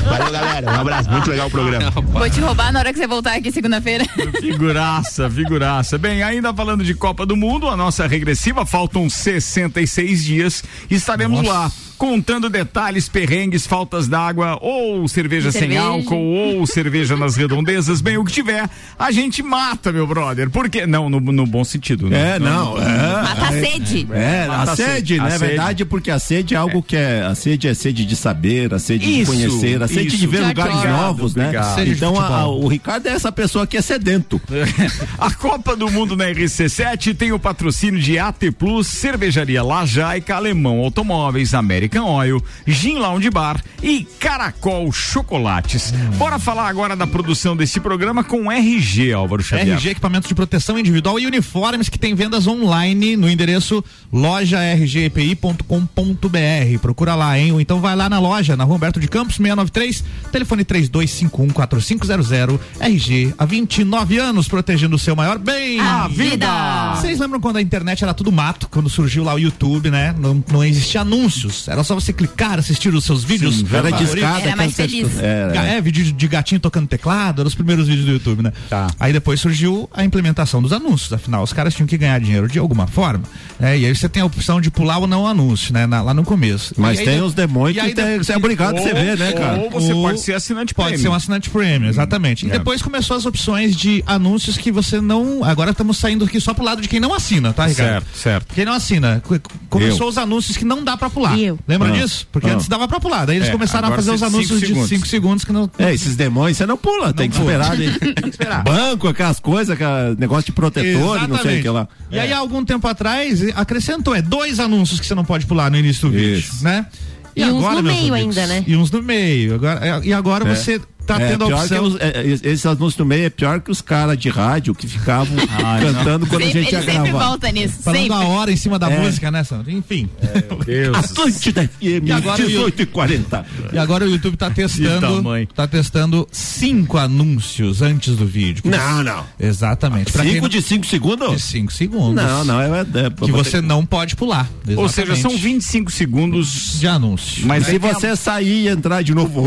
[0.04, 0.72] Valeu, galera.
[0.72, 1.10] Um abraço.
[1.10, 1.90] Muito legal o programa.
[1.90, 4.04] Vou te roubar na hora que você voltar aqui segunda-feira.
[4.40, 5.98] Figuraça, figuraça.
[5.98, 10.64] Bem, ainda falando de Copa do Mundo, a nossa regressiva, faltam 66 dias.
[10.90, 15.82] Estaremos lá contando detalhes, perrengues, faltas d'água, ou cerveja sem Cerveja.
[15.82, 18.00] álcool, ou cerveja nas redondezas.
[18.00, 18.68] Bem, o que tiver,
[18.98, 20.50] a gente mata, meu brother.
[20.50, 20.86] Por quê?
[20.86, 22.08] Não, no, no bom sentido.
[22.08, 22.36] né?
[22.36, 23.22] É, não, é.
[23.22, 24.06] Mata a sede.
[24.12, 25.24] É, Mata a sede, né?
[25.30, 27.22] A É verdade, porque a sede é algo que é.
[27.22, 30.16] A sede é sede de saber, a sede de Isso, conhecer, a sede isso.
[30.18, 31.44] de ver Obrigado, lugares novos, né?
[31.46, 31.84] obrigado.
[31.84, 34.40] De Então a- a- o Ricardo é essa pessoa que é sedento.
[35.18, 40.78] A Copa do Mundo na RC7 tem o patrocínio de AT Plus, Cervejaria Lajaica, Alemão
[40.80, 41.54] Automóveis,
[41.86, 45.92] American Oil, Gin Lounge Bar e Caracol Chocolates.
[46.16, 49.76] Bora falar agora da produção desse programa com RG, Álvaro Xavier.
[49.76, 53.82] RG Equipamentos de Proteção Individual e Uniformes que tem vendas online no endereço
[54.12, 56.78] lojargepi.com.br.
[56.80, 57.52] Procura lá, hein?
[57.52, 62.58] Ou então vai lá na loja, na Rua Humberto de Campos, 693, telefone 32514500.
[62.80, 65.78] RG, há 29 anos protegendo o seu maior bem.
[65.80, 66.96] A vida.
[66.96, 70.14] Vocês lembram quando a internet era tudo mato, quando surgiu lá o YouTube, né?
[70.18, 71.68] Não, não existia anúncios.
[71.76, 73.56] Era só você clicar, assistir os seus vídeos.
[73.56, 75.08] Sim, era discada, Era mais feliz.
[75.18, 78.52] É, Ga- É, vídeo de gatinho tocando teclado, eram os primeiros vídeos do YouTube, né?
[78.70, 78.86] Tá.
[78.98, 82.58] Aí depois surgiu a implementação dos anúncios, afinal, os caras tinham que ganhar dinheiro de
[82.58, 83.24] alguma forma.
[83.60, 83.78] né?
[83.78, 85.86] E aí você tem a opção de pular ou não anúncio, né?
[85.86, 86.74] na- lá no começo.
[86.76, 89.32] Mas aí tem os demônios aí que tem- você é obrigado a você ver, né,
[89.32, 89.58] cara?
[89.58, 91.02] Ou você Ou- pode ser assinante Pode premium.
[91.02, 92.46] ser um assinante premium, exatamente.
[92.46, 92.52] E É.
[92.52, 95.44] depois começou as opções de anúncios que você não.
[95.44, 97.90] Agora estamos saindo aqui só pro lado de quem não assina, tá, Ricardo?
[98.04, 98.54] Certo, certo.
[98.54, 99.22] Quem não assina.
[99.24, 101.38] Co- Começou os anúncios que não dá pra pular.
[101.38, 101.58] Eu.
[101.68, 101.92] Lembra Ah.
[101.92, 102.26] disso?
[102.30, 102.54] Porque Ah.
[102.54, 103.24] antes dava pra pular.
[103.26, 104.88] Daí eles É, começaram a agora fazer os cinco anúncios de segundos.
[104.88, 105.70] 5 segundos que não.
[105.78, 107.52] É, esses demônios você não pula, tem que pula.
[107.52, 107.76] esperar.
[107.76, 107.96] né?
[108.30, 108.62] esperar.
[108.64, 111.88] Banco, aquelas coisas, aquela negócio de protetor e não sei o que lá.
[112.10, 115.70] E aí, há algum tempo atrás, acrescentou, é dois anúncios que você não pode pular
[115.70, 116.62] no início do vídeo, Isso.
[116.62, 116.86] né?
[117.34, 118.64] E uns no meio ainda, né?
[118.66, 119.56] E uns no meio.
[119.56, 120.54] Agora, e agora É.
[120.54, 121.84] você tá É, tendo a opção.
[121.84, 124.86] os- é, é, esse anúncio no meio é pior que os caras de rádio que
[124.86, 127.26] ficavam Ah, cantando quando Sempre- a gente ia ele sempre gravar.
[127.28, 128.16] volta nisso, Falando sempre.
[128.16, 128.98] a hora em cima da É.
[129.00, 129.70] música, né, Sandro?
[129.70, 130.08] Enfim.
[130.94, 133.46] Atlântida FM, E agora o 18 e 40.
[133.72, 135.22] E agora o YouTube tá testando,
[135.54, 138.62] tá testando cinco anúncios antes do vídeo.
[138.66, 139.24] Não, não.
[139.38, 140.12] Exatamente.
[140.12, 141.30] Quem Cinco não- de cinco segundos?
[141.30, 142.14] De cinco segundos.
[142.22, 144.48] Não, não, é, é que você não pode pular.
[144.76, 145.22] Ou seja, Exatamente.
[145.22, 147.46] são 25 segundos de anúncio.
[147.46, 149.44] Mas se você sair e entrar de novo,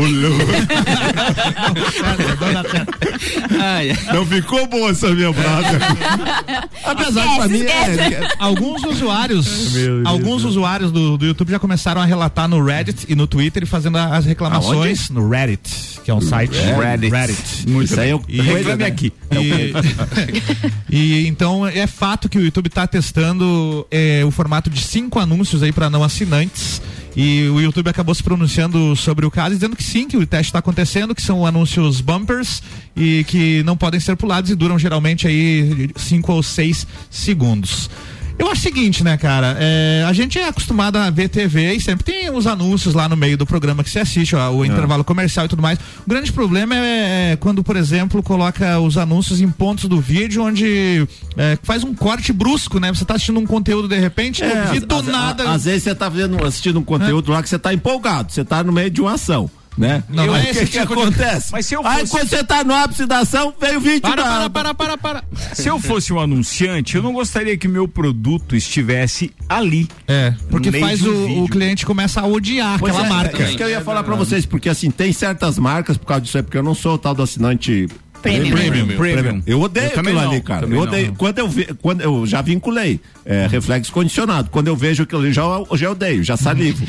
[3.58, 4.14] olhou.
[4.14, 5.76] não ficou boa essa minha frase.
[6.84, 11.58] Apesar de pra mim é, Alguns usuários, Meu Deus alguns usuários do, do YouTube já
[11.58, 16.14] começaram a relatar no Reddit e no Twitter fazendo as reclamações no Reddit, que é
[16.14, 17.10] um site Reddit.
[17.12, 17.82] Reddit.
[17.84, 19.12] Isso aí eu E- reclame aqui.
[19.32, 19.72] E,
[20.90, 25.62] e então é fato que o YouTube está testando é, o formato de cinco anúncios
[25.62, 26.80] aí para não assinantes.
[27.16, 30.46] E o YouTube acabou se pronunciando sobre o caso, dizendo que sim, que o teste
[30.46, 32.62] está acontecendo, que são anúncios bumpers
[32.96, 37.90] e que não podem ser pulados e duram geralmente aí cinco ou seis segundos.
[38.40, 39.56] Eu acho o seguinte, né, cara?
[39.60, 43.16] é, a gente é acostumado a ver TV e sempre tem uns anúncios lá no
[43.16, 45.78] meio do programa que você assiste, ó, o intervalo comercial e tudo mais.
[46.06, 51.06] O grande problema é quando, por exemplo, coloca os anúncios em pontos do vídeo onde
[51.36, 52.92] é, faz um corte brusco, né?
[52.92, 55.50] Você tá assistindo um conteúdo de repente É, e do às- nada.
[55.50, 58.64] Às vezes você tá vendo, assistindo um conteúdo lá que você tá empolgado, você tá
[58.64, 59.50] no meio de uma ação.
[59.78, 60.02] Né?
[60.08, 61.52] Não, não Aí é o que, que de- acontece?
[61.52, 64.02] Mas se eu Aí fosse- quando você tá no ápice da ação, vem o vídeo
[64.02, 64.50] Para, da...
[64.50, 65.24] para, para, para, para.
[65.54, 69.88] Se eu fosse um anunciante, eu não gostaria que meu produto estivesse ali.
[70.06, 73.42] É, porque faz o, o cliente começa a odiar Pois aquela é, marca.
[73.42, 76.22] É isso que eu ia falar pra vocês, porque assim, tem certas marcas por causa
[76.22, 77.86] disso aí, porque eu não sou o tal do assinante.
[78.22, 78.56] Premium.
[78.56, 79.42] Premium, premium.
[79.46, 80.66] Eu odeio Eu aquilo não, ali, cara.
[80.66, 81.08] Eu odeio.
[81.08, 81.14] não.
[81.14, 84.50] Quando eu vi, quando eu já vinculei, é, reflexo condicionado.
[84.50, 85.42] Quando eu vejo aquilo ali, já,
[85.74, 86.84] já odeio, já salivo.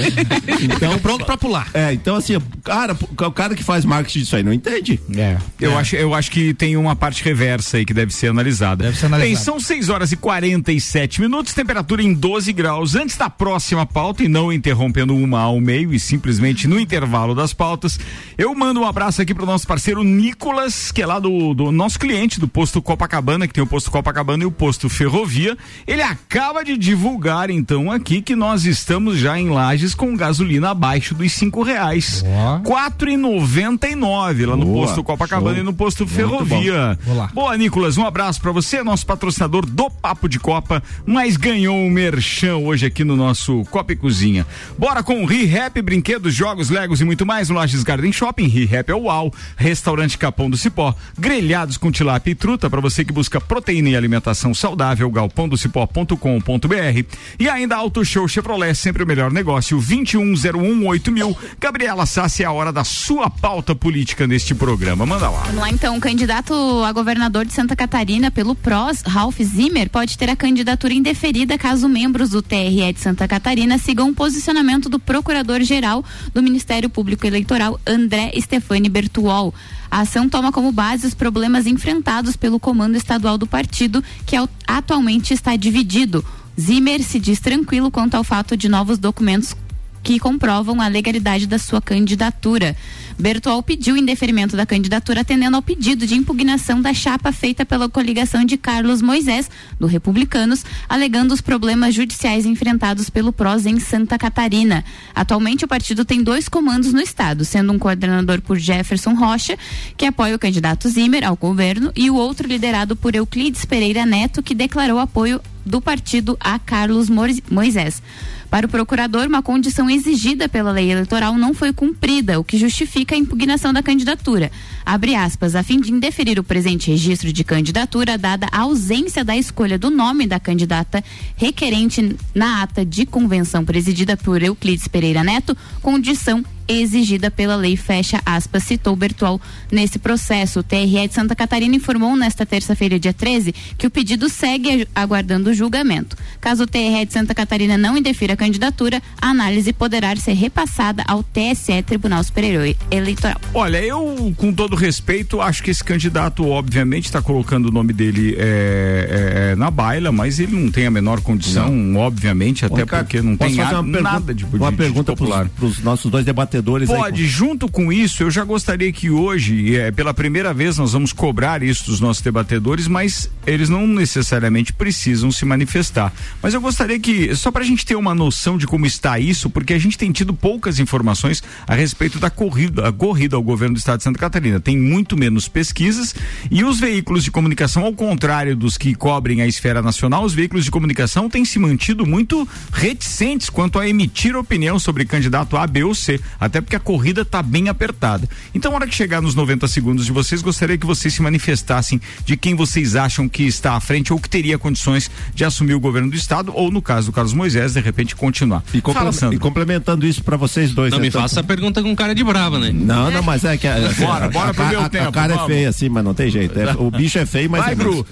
[0.62, 1.68] então, pronto pra pular.
[1.74, 5.00] É, então assim, cara, o cara que faz marketing disso aí não entende.
[5.16, 5.36] É.
[5.60, 8.84] Eu, Acho, eu acho que tem uma parte reversa aí que deve ser analisada.
[8.84, 9.34] Deve ser analisada.
[9.34, 12.94] Bem, são 6 horas e 47 minutos, temperatura em 12 graus.
[12.94, 17.54] Antes da próxima pauta, e não interrompendo uma ao meio, e simplesmente no intervalo das
[17.54, 17.98] pautas,
[18.36, 20.59] eu mando um abraço aqui pro nosso parceiro Nicolas,
[20.92, 24.42] que é lá do, do nosso cliente do posto Copacabana, que tem o posto Copacabana
[24.42, 25.56] e o posto Ferrovia.
[25.86, 31.14] Ele acaba de divulgar, então, aqui que nós estamos já em lajes com gasolina abaixo
[31.14, 32.24] dos cinco reais.
[32.64, 35.62] Quatro e noventa e nove lá no Boa, posto Copacabana show.
[35.62, 36.98] e no posto Ferrovia.
[37.32, 41.88] Boa, Nicolas, um abraço pra você, nosso patrocinador do Papo de Copa, mas ganhou um
[41.90, 44.46] merchan hoje aqui no nosso Copa e Cozinha.
[44.78, 48.46] Bora com o ReHap, brinquedos, jogos, legos e muito mais no Lages Garden Shopping.
[48.48, 53.04] ReHap é o UAU, restaurante Capão do Cipó, grelhados com tilápia e truta para você
[53.04, 59.30] que busca proteína e alimentação saudável, galpondocipó.com.br e ainda Auto Show Chevrolet, sempre o melhor
[59.30, 61.10] negócio, 21018000.
[61.10, 61.36] mil.
[61.58, 65.06] Gabriela Sassi, é a hora da sua pauta política neste programa.
[65.06, 65.44] Manda lá.
[65.44, 66.52] Vamos lá então, o candidato
[66.84, 71.88] a governador de Santa Catarina pelo PROS, Ralph Zimmer, pode ter a candidatura indeferida caso
[71.88, 77.78] membros do TRE de Santa Catarina sigam o posicionamento do procurador-geral do Ministério Público Eleitoral,
[77.86, 79.54] André Stefani Bertuol.
[79.90, 84.48] A ação toma como base os problemas enfrentados pelo comando estadual do partido, que au-
[84.66, 86.24] atualmente está dividido.
[86.58, 89.54] Zimmer se diz tranquilo quanto ao fato de novos documentos
[90.02, 92.76] que comprovam a legalidade da sua candidatura.
[93.18, 98.44] Bertual pediu indeferimento da candidatura atendendo ao pedido de impugnação da chapa feita pela coligação
[98.44, 104.82] de Carlos Moisés, do Republicanos, alegando os problemas judiciais enfrentados pelo PROS em Santa Catarina.
[105.14, 109.58] Atualmente o partido tem dois comandos no estado, sendo um coordenador por Jefferson Rocha,
[109.98, 114.42] que apoia o candidato Zimmer ao governo, e o outro liderado por Euclides Pereira Neto,
[114.42, 118.02] que declarou apoio do partido a Carlos Mois- Moisés.
[118.50, 123.14] Para o procurador, uma condição exigida pela lei eleitoral não foi cumprida, o que justifica
[123.14, 124.50] a impugnação da candidatura.
[124.84, 129.36] Abre aspas, a fim de indeferir o presente registro de candidatura, dada a ausência da
[129.36, 131.02] escolha do nome da candidata
[131.36, 138.20] requerente na ata de convenção presidida por Euclides Pereira Neto, condição exigida pela lei, fecha
[138.24, 139.40] aspas, citou Bertual
[139.70, 140.60] nesse processo.
[140.60, 145.50] O TRE de Santa Catarina informou nesta terça-feira, dia 13, que o pedido segue aguardando
[145.50, 146.16] o julgamento.
[146.40, 151.02] Caso o TRE de Santa Catarina não indefira a candidatura, a análise poderá ser repassada
[151.06, 153.40] ao TSE, Tribunal Superior Eleitoral.
[153.54, 158.36] Olha, eu, com todo respeito, acho que esse candidato, obviamente, está colocando o nome dele
[158.38, 163.04] é, é, na baila, mas ele não tem a menor condição, obviamente, até Ô, Ricardo,
[163.04, 165.48] porque não posso tem fazer a- uma pergunta- nada de Uma de pergunta popular.
[165.48, 166.90] para os nossos dois debatedores debatedores.
[166.90, 170.92] aí Pode, junto com isso, eu já gostaria que hoje, é, pela primeira vez, nós
[170.92, 176.12] vamos cobrar isso dos nossos debatedores, mas eles não necessariamente precisam se manifestar.
[176.42, 179.50] Mas eu gostaria que, só para a gente ter uma noção de como está isso,
[179.50, 183.74] porque a gente tem tido poucas informações a respeito da corrida, a corrida ao governo
[183.74, 184.60] do estado de Santa Catarina.
[184.60, 186.14] Tem muito menos pesquisas
[186.50, 190.64] e os veículos de comunicação, ao contrário dos que cobrem a esfera nacional, os veículos
[190.64, 195.84] de comunicação têm se mantido muito reticentes quanto a emitir opinião sobre candidato A, B
[195.84, 198.28] ou C, até porque a corrida está bem apertada.
[198.54, 202.00] Então, na hora que chegar nos 90 segundos de vocês, gostaria que vocês se manifestassem
[202.24, 205.80] de quem vocês acham que está à frente ou que teria condições de assumir o
[205.80, 208.62] governo do estado, ou no caso do Carlos Moisés, de repente continuar.
[208.72, 210.92] E, Fala, e complementando isso para vocês dois.
[210.92, 212.70] Não me então- faça a pergunta com cara de brava, né?
[212.72, 215.12] Não, não, mas é que a, Bora, a- bora a, pro meu a- a tempo,
[215.12, 215.50] cara vamos.
[215.50, 216.58] é feia assim, mas não tem jeito.
[216.58, 218.06] É- o bicho é feio, mas Vai, é Bru.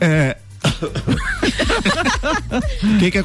[0.00, 0.36] É,
[2.98, 3.22] que que é,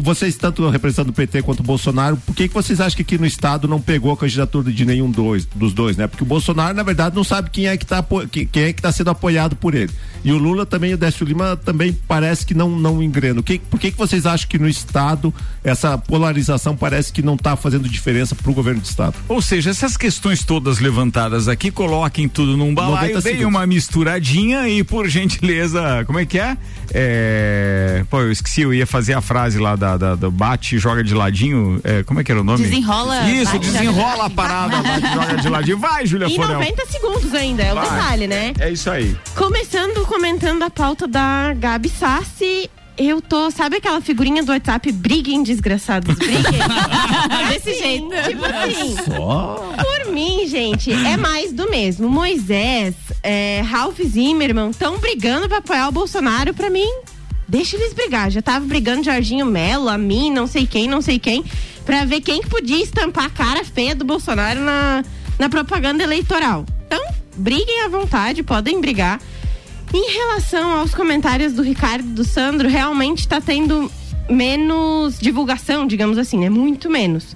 [0.00, 3.18] vocês tanto representando o PT quanto o Bolsonaro, por que, que vocês acham que aqui
[3.18, 6.06] no estado não pegou a candidatura de nenhum dois, dos dois, né?
[6.06, 8.90] Porque o Bolsonaro, na verdade, não sabe quem é que está quem é que tá
[8.92, 9.90] sendo apoiado por ele.
[10.24, 13.42] E o Lula também, o Décio Lima também parece que não não engrena.
[13.42, 15.34] Que, por que, que vocês acham que no estado
[15.64, 19.14] essa polarização parece que não está fazendo diferença para o governo do estado?
[19.28, 24.68] Ou seja, essas questões todas levantadas aqui, coloquem tudo num balaio, 90 deem uma misturadinha
[24.68, 26.56] e, por gentileza, como é que é?
[26.94, 30.78] É, Pô, eu esqueci, eu ia fazer a frase lá da, da- do bate e
[30.78, 31.80] joga de ladinho.
[31.84, 32.62] É, como é que era o nome?
[32.64, 35.78] Desenrola, Isso, bate, desenrola a parada, bate e joga de ladinho.
[35.78, 36.54] Vai, Júlia E Forel.
[36.58, 37.84] 90 segundos ainda, é o Vai.
[37.90, 38.52] detalhe, né?
[38.58, 39.16] É isso aí.
[39.34, 42.70] Começando comentando a pauta da Gabi Sassi.
[42.96, 44.92] Eu tô, sabe aquela figurinha do WhatsApp?
[44.92, 46.60] Briguem, desgraçados, briguem.
[47.48, 48.08] Desse jeito.
[48.28, 48.96] Tipo assim.
[48.96, 52.08] Por mim, gente, é mais do mesmo.
[52.08, 56.52] Moisés, é, Ralph Zimmermann estão brigando pra apoiar o Bolsonaro.
[56.52, 56.88] Pra mim,
[57.48, 58.30] deixa eles brigar.
[58.30, 61.42] Já tava brigando Jorginho Melo, a mim, não sei quem, não sei quem,
[61.86, 65.02] pra ver quem que podia estampar a cara feia do Bolsonaro na,
[65.38, 66.66] na propaganda eleitoral.
[66.86, 67.02] Então,
[67.36, 69.18] briguem à vontade, podem brigar.
[69.94, 73.90] Em relação aos comentários do Ricardo e do Sandro, realmente tá tendo
[74.28, 76.48] menos divulgação, digamos assim, né?
[76.48, 77.34] Muito menos.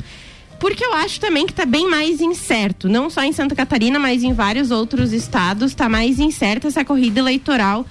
[0.59, 4.23] Porque eu acho também que tá bem mais incerto, não só em Santa Catarina, mas
[4.23, 7.85] em vários outros estados, tá mais incerta essa corrida eleitoral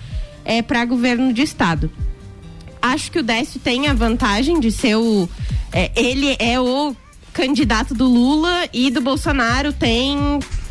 [0.43, 1.91] é, para governo de estado.
[2.81, 5.29] Acho que o Décio tem a vantagem de ser o.
[5.71, 6.95] é, ele é o
[7.33, 10.17] candidato do Lula e do Bolsonaro tem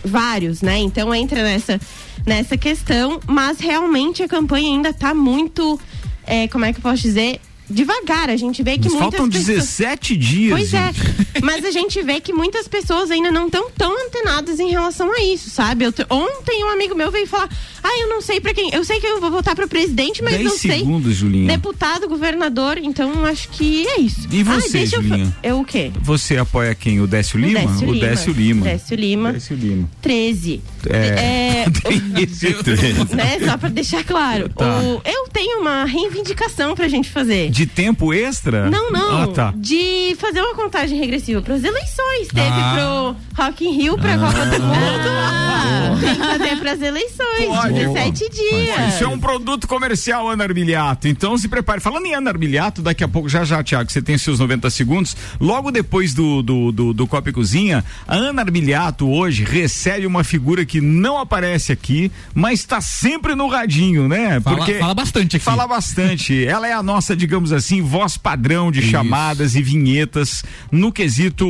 [0.05, 0.79] vários, né?
[0.79, 1.81] Então entra nessa,
[2.27, 5.79] nessa questão, mas realmente a campanha ainda tá muito.
[6.27, 7.41] é, como é que eu posso dizer?
[7.69, 9.47] Devagar, a gente vê que Mas muitas faltam pessoas...
[9.57, 10.53] 17 dias.
[10.53, 11.25] Pois é, gente.
[11.43, 15.21] mas a gente vê que muitas pessoas ainda não estão tão antenadas em relação a
[15.23, 15.85] isso, sabe?
[15.85, 17.49] Eu te- ontem um amigo meu veio falar:
[17.83, 18.71] Ah, eu não sei pra quem.
[18.73, 20.79] Eu sei que eu vou votar pro presidente, mas 10 não sei.
[20.79, 21.49] segundos, Julinha.
[21.49, 24.29] Deputado, governador, então acho que é isso.
[24.31, 25.37] E Ah, você, deixa eu fa- Julinha?
[25.43, 25.91] Eu o quê?
[26.03, 27.01] Você apoia quem?
[27.01, 27.61] O Décio O Lima?
[27.61, 28.07] Décio o Lima.
[28.07, 28.65] Décio Lima.
[28.67, 29.33] Décio Lima.
[29.33, 29.91] Décio Lima.
[30.03, 30.63] 13.
[30.91, 31.65] É.
[31.65, 31.65] É,
[33.15, 33.39] né?
[33.45, 34.49] Só pra deixar claro.
[34.51, 34.81] Tá.
[34.81, 37.51] O- eu tenho uma reivindicação pra gente fazer.
[37.55, 38.69] De tempo extra?
[38.69, 39.23] Não, não.
[39.23, 39.55] Ah, tá.
[39.57, 42.27] De fazer uma contagem regressiva para as eleições.
[42.27, 43.15] Teve Ah.
[43.37, 45.54] pro Rock in Rio, pra Copa do Mundo.
[46.01, 47.47] Tem que fazer pras eleições.
[47.47, 47.75] Pode.
[47.75, 48.95] 17 dias.
[48.95, 51.09] Isso é um produto comercial, Ana Armiliato.
[51.09, 51.81] Então se prepare.
[51.81, 55.17] Falando em Ana Armiliato, daqui a pouco, já já, Tiago, você tem seus 90 segundos.
[55.41, 60.25] Logo depois do, do, do, do Copa e Cozinha, a Ana Armiliato hoje recebe uma
[60.25, 64.41] figura que não aparece aqui, mas está sempre no radinho, né?
[64.41, 65.45] Fala- fala bastante aqui.
[65.45, 66.45] Fala bastante.
[66.45, 71.47] Ela é a nossa, digamos assim, voz padrão de chamadas e vinhetas no quesito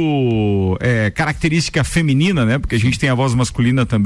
[0.81, 2.59] é, característica feminina, né?
[2.59, 4.04] Porque a gente tem a voz masculina também.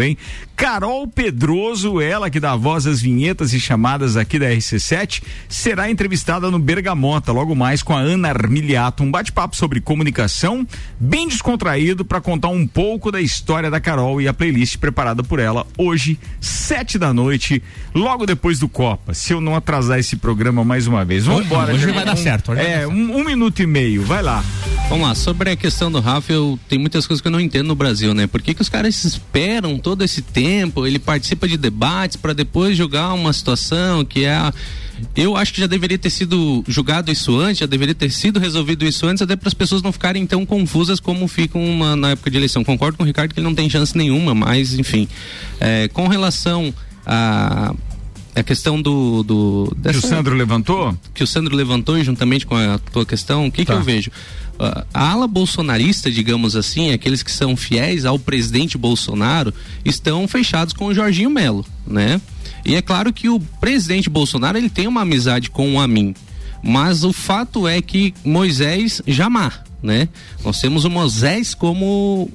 [0.57, 5.91] Carol Pedroso, ela que dá a voz às vinhetas e chamadas aqui da RC7, será
[5.91, 10.67] entrevistada no Bergamota logo mais com a Ana Armiliato, um bate-papo sobre comunicação,
[10.99, 15.39] bem descontraído para contar um pouco da história da Carol e a playlist preparada por
[15.39, 17.63] ela hoje, sete da noite,
[17.95, 19.15] logo depois do Copa.
[19.15, 21.73] Se eu não atrasar esse programa mais uma vez, vamos Hoje- embora.
[21.75, 21.95] hoje gente.
[21.95, 24.45] vai dar certo, hoje vai É, um, um minuto e meio, vai lá.
[24.89, 27.67] Vamos lá, sobre a questão do Rafa, eu tem muitas coisas que eu não entendo
[27.69, 28.27] no Brasil, né?
[28.27, 30.87] Por que, que os caras esperam todo esse tempo?
[30.87, 34.35] Ele participa de debates para depois julgar uma situação que é.
[34.35, 34.53] a-
[35.17, 38.85] Eu acho que já deveria ter sido julgado isso antes, já deveria ter sido resolvido
[38.85, 42.31] isso antes, até para as pessoas não ficarem tão confusas como ficam uma- na época
[42.31, 42.63] de eleição.
[42.65, 45.09] Concordo com o Ricardo que ele não tem chance nenhuma, mas enfim.
[45.61, 46.75] É, com relação
[47.07, 47.75] a.
[48.37, 49.25] A questão do.
[49.25, 50.97] do Que o Sandro levantou?
[51.13, 53.75] que o Sandro levantou juntamente com a tua questão, o que, que Tá.
[53.75, 54.13] eu vejo?
[54.59, 59.55] A ala bolsonarista, digamos assim, aqueles que são fiéis ao presidente Bolsonaro,
[59.85, 62.21] estão fechados com o Jorginho Melo, né?
[62.65, 66.15] E é claro que o presidente Bolsonaro ele tem uma amizade com o Amin,
[66.63, 70.09] mas o fato é que Moisés jamais, né?
[70.45, 72.29] Nós temos o Moisés como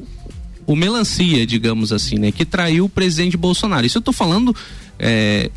[0.65, 2.32] o melancia, digamos assim, né?
[2.32, 3.86] Que traiu o presidente Bolsonaro.
[3.86, 4.55] Isso eu tô falando
[4.97, 5.51] é,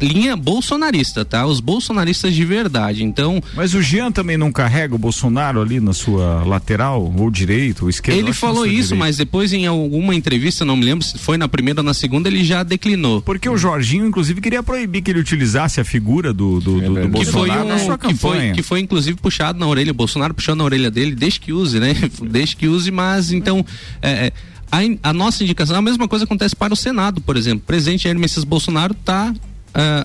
[0.00, 1.46] linha bolsonarista, tá?
[1.46, 3.04] Os bolsonaristas de verdade.
[3.04, 3.42] Então.
[3.54, 7.90] Mas o Jean também não carrega o Bolsonaro ali na sua lateral, ou direito, ou
[7.90, 8.18] esquerda?
[8.20, 11.80] Ele falou isso, mas depois em alguma entrevista, não me lembro se foi na primeira
[11.80, 13.22] ou na segunda, ele já declinou.
[13.22, 17.18] Porque o Jorginho, inclusive, queria proibir que ele utilizasse a figura do, do, do, do
[17.18, 18.54] que foi, Bolsonaro na sua um, que, foi, campanha.
[18.54, 21.78] que foi inclusive puxado na orelha, o Bolsonaro puxou na orelha dele, desde que use,
[21.78, 21.94] né?
[22.22, 23.64] Desde que use, mas então.
[24.00, 24.32] é, é,
[24.72, 27.58] a, in- a nossa indicação, a mesma coisa acontece para o Senado, por exemplo.
[27.64, 29.34] O presidente Jair Messias Bolsonaro está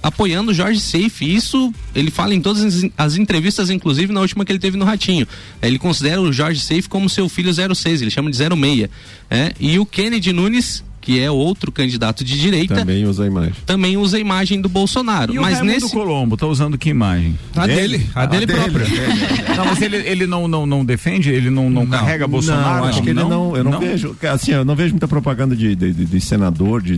[0.01, 1.25] apoiando o Jorge Seife.
[1.25, 4.85] Isso ele fala em todas as, as entrevistas, inclusive na última que ele teve no
[4.85, 5.27] Ratinho.
[5.61, 8.89] Ele considera o Jorge Seife como seu filho 06, ele chama de 06.
[9.29, 13.53] É, e o Kennedy Nunes, que é outro candidato de direita, Também usa a imagem.
[13.65, 15.33] também usa a imagem do Bolsonaro.
[15.33, 17.37] E o mas Raimundo nesse Colombo, tá usando que imagem?
[17.55, 18.85] A dele, a dele própria.
[19.55, 21.29] Não, mas ele, ele não, não, não defende?
[21.29, 22.81] Ele não, não, carrega Bolsonaro?
[22.81, 25.75] Não, acho que ele não, eu não, vejo, assim, eu não vejo muita propaganda de,
[25.75, 26.97] de, de- de senador, de Não,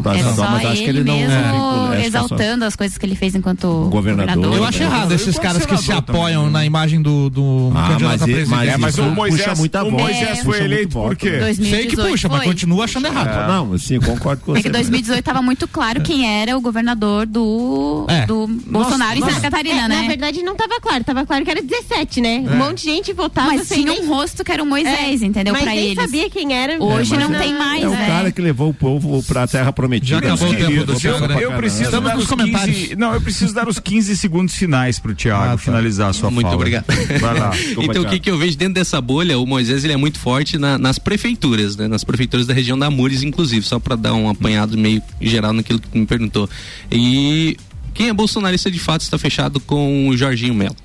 [0.00, 2.06] deputado é estadual, só mas acho que ele ele não mesmo é, que é só-
[2.06, 4.54] exaltando as coisas que ele fez enquanto Governador.
[4.56, 8.22] Eu acho errado esses caras que se apoiam na imagem do, do Ah, candidato mas
[8.22, 8.78] a presidente.
[8.78, 10.02] mas É, o Moisés- puxa muita o voz.
[10.02, 11.30] Moisés É, foi puxa eleito por quê?
[11.30, 11.38] Sei
[11.86, 13.28] que 2018 puxa, mas continua achando errado.
[13.48, 13.52] É.
[13.52, 14.62] Não, sim, concordo com É você.
[14.64, 18.26] que 2018 estava muito claro quem era o governador do, É.
[18.26, 20.02] do Bolsonaro em Santa Catarina, É, né?
[20.02, 21.02] Na verdade, não tava claro.
[21.04, 22.44] Tava claro que era 17, né?
[22.46, 22.50] É.
[22.50, 25.22] Um monte de gente votava Mas sem tinha nem- um rosto que era o Moisés,
[25.22, 25.52] É, entendeu?
[25.52, 26.02] Mas Pra nem eles.
[26.04, 26.82] sabia quem era.
[26.82, 28.06] Hoje É, não é- tem mais, É o né?
[28.06, 30.08] cara que levou o povo pra terra prometida.
[30.20, 30.94] Já acabou o tempo do.
[30.98, 31.36] Thiago, né?
[31.40, 35.58] Eu preciso dar os 15, não, eu preciso dar os 15 segundos finais pro Thiago
[35.58, 36.56] finalizar a sua Muito fala.
[36.56, 36.84] obrigado.
[37.20, 37.50] Vai lá.
[37.82, 39.38] então, o que, que eu vejo dentro dessa bolha?
[39.38, 41.86] O Moisés ele é muito forte na- nas prefeituras, né?
[41.88, 45.80] Nas prefeituras da região da Amures, inclusive, só para dar um apanhado meio geral naquilo
[45.80, 46.48] que me perguntou.
[46.90, 47.56] E
[47.94, 50.76] quem é bolsonarista de fato está fechado com o Jorginho Melo.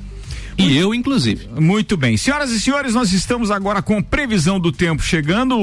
[0.57, 1.47] E eu, inclusive.
[1.59, 2.15] Muito bem.
[2.15, 5.57] Senhoras e senhores, nós estamos agora com previsão do tempo chegando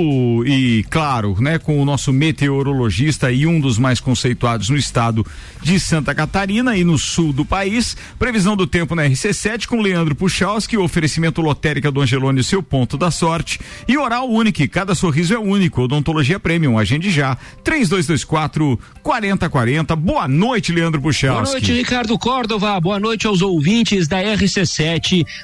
[0.45, 5.25] e, claro, né, com o nosso meteorologista e um dos mais conceituados no estado
[5.63, 7.97] de Santa Catarina e no sul do país.
[8.19, 13.11] Previsão do tempo na RC7 com Leandro Puchalski, oferecimento lotérica do Angelone, seu ponto da
[13.11, 13.61] sorte.
[13.87, 15.83] E Oral Unique, cada sorriso é único.
[15.83, 17.37] Odontologia Premium, agende já.
[17.63, 19.95] 3224 4040.
[19.97, 21.53] Boa noite, Leandro Boa Puchalski.
[21.53, 22.79] noite, Ricardo Córdova.
[22.81, 24.80] Boa noite aos ouvintes da RC7.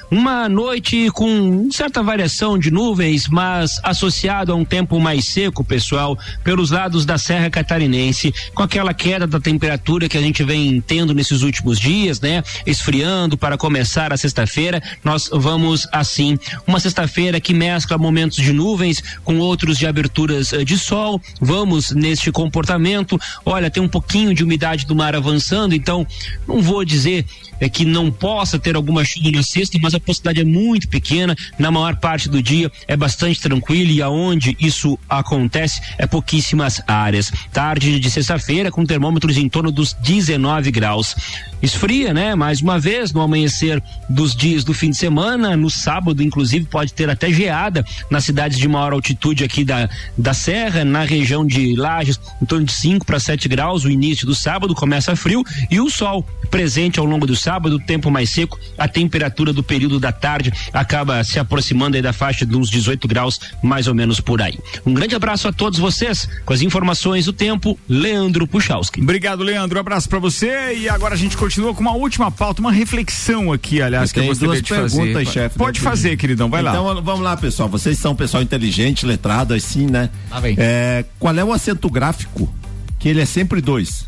[0.09, 6.17] Uma noite com certa variação de nuvens, mas associado a um tempo mais seco, pessoal,
[6.43, 11.13] pelos lados da Serra Catarinense, com aquela queda da temperatura que a gente vem tendo
[11.13, 12.43] nesses últimos dias, né?
[12.65, 14.81] Esfriando para começar a sexta-feira.
[15.03, 20.63] Nós vamos assim, uma sexta-feira que mescla momentos de nuvens com outros de aberturas eh,
[20.63, 21.21] de sol.
[21.39, 23.19] Vamos neste comportamento.
[23.45, 26.07] Olha, tem um pouquinho de umidade do mar avançando, então
[26.47, 27.23] não vou dizer
[27.59, 31.35] é que não possa ter alguma chuva na sexta, mas a possibilidade é muito pequena.
[31.57, 37.31] Na maior parte do dia é bastante tranquilo e aonde isso acontece é pouquíssimas áreas.
[37.51, 41.15] Tarde de sexta-feira com termômetros em torno dos 19 graus.
[41.61, 42.35] Esfria, né?
[42.35, 46.93] Mais uma vez no amanhecer dos dias do fim de semana, no sábado inclusive pode
[46.93, 51.75] ter até geada nas cidades de maior altitude aqui da, da serra, na região de
[51.75, 53.85] Lages, em torno de 5 para 7 graus.
[53.85, 58.11] O início do sábado começa frio e o sol presente ao longo do sábado, tempo
[58.11, 62.69] mais seco, a temperatura do período da tarde acaba se aproximando da faixa de uns
[62.69, 64.59] 18 graus, mais ou menos por aí.
[64.85, 69.01] Um grande abraço a todos vocês, com as informações do tempo, Leandro Puchalski.
[69.01, 69.77] Obrigado, Leandro.
[69.77, 70.75] Um abraço pra você.
[70.75, 74.25] E agora a gente continua com uma última pauta, uma reflexão aqui, aliás, que eu
[74.25, 74.97] gostaria duas de fazer.
[74.97, 75.57] perguntas, chefe.
[75.57, 76.71] Pode fazer, queridão, vai lá.
[76.71, 77.69] Então vamos lá, pessoal.
[77.69, 80.09] Vocês são pessoal inteligente, letrado, assim, né?
[80.29, 80.55] Lá vem.
[80.57, 82.53] É, qual é o acento gráfico?
[82.99, 84.05] Que ele é sempre dois.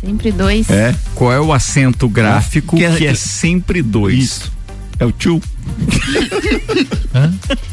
[0.00, 0.68] Sempre dois.
[0.68, 0.94] É.
[1.14, 4.18] Qual é o acento gráfico que é, sempre dois?
[4.18, 4.52] Isso.
[4.98, 5.40] É o tio.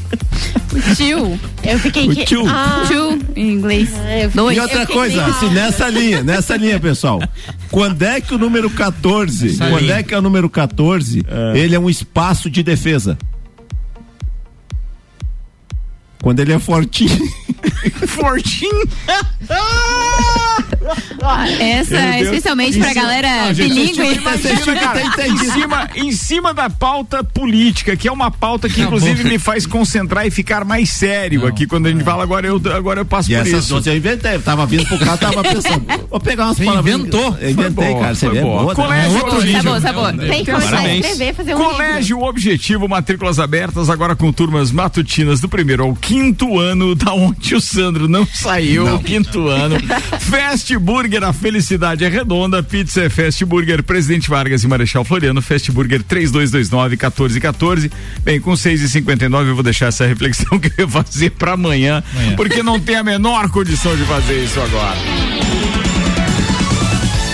[0.71, 1.39] O tio.
[1.63, 2.43] Eu fiquei O que- tio.
[2.47, 2.83] Ah.
[2.87, 3.89] Tio, em inglês.
[4.33, 4.55] Dois.
[4.57, 7.19] E outra coisa, assim, nessa linha, nessa linha, pessoal.
[7.71, 9.95] Quando é que o número 14, Essa quando linha.
[9.95, 13.17] é que é o número 14, ele é um espaço de defesa?
[16.21, 17.17] Quando ele é fortinho.
[18.07, 18.87] fortinho?
[21.59, 24.01] Essa é especialmente pra galera bilíngue.
[24.01, 29.65] em, cima, em cima da pauta política, que é uma pauta que inclusive me faz
[29.65, 33.31] concentrar e ficar mais sério aqui quando a gente fala agora eu, agora eu passo
[33.31, 33.89] E por essas isso.
[33.89, 34.35] eu inventei.
[34.35, 35.85] Eu tava vindo pro carro, tava pensando.
[36.09, 36.95] Vou pegar umas palavras.
[36.95, 37.37] inventou?
[37.39, 38.15] Eu inventei, boa, cara.
[38.15, 38.61] Você foi vê, boa.
[38.63, 38.75] boa.
[38.75, 39.19] Colégio né?
[39.19, 39.61] Objetivo.
[39.61, 40.13] Sabor, sabor.
[40.17, 45.39] Tem que começar a escrever, fazer um Colégio Objetivo, matrículas abertas agora com turmas matutinas
[45.39, 49.75] do primeiro ao quinto ano, da onde o Sandro não saiu, o quinto ano.
[50.19, 52.63] Fast Burger a felicidade é redonda.
[52.63, 55.41] Pizza é Fast Burger, Presidente Vargas e Marechal Floriano.
[55.41, 57.91] Fast Burger 3229-1414.
[58.23, 62.35] Bem, com 6h59 eu vou deixar essa reflexão que eu ia fazer pra amanhã, Amanhã.
[62.35, 64.97] porque não tem a menor condição de fazer isso agora.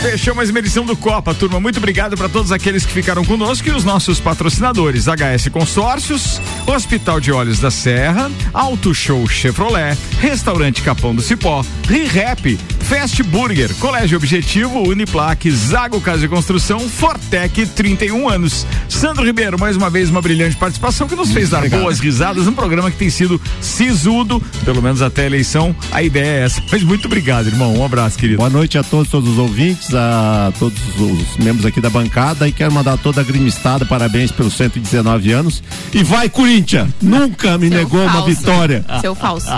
[0.01, 1.59] Fechou mais uma edição do Copa, turma.
[1.59, 7.19] Muito obrigado para todos aqueles que ficaram conosco e os nossos patrocinadores: HS Consórcios, Hospital
[7.19, 12.57] de Olhos da Serra, Auto Show Chevrolet, Restaurante Capão do Cipó, ReHap,
[12.87, 18.65] Fast Burger, Colégio Objetivo, Uniplaque, Zago Casa e Construção, Fortec, 31 anos.
[18.87, 21.81] Sandro Ribeiro, mais uma vez, uma brilhante participação que nos fez dar obrigado.
[21.81, 25.75] boas risadas num programa que tem sido sisudo, pelo menos até a eleição.
[25.91, 26.61] A ideia é essa.
[26.71, 27.75] Mas muito obrigado, irmão.
[27.75, 28.37] Um abraço, querido.
[28.37, 32.51] Boa noite a todos, todos os ouvintes, a todos os membros aqui da bancada e
[32.51, 35.63] quero mandar toda a grimistada parabéns pelos 119 anos.
[35.91, 36.89] E vai, Corinthians!
[37.01, 38.27] Nunca me Seu negou uma falso.
[38.27, 38.85] vitória.
[39.01, 39.49] Seu falso.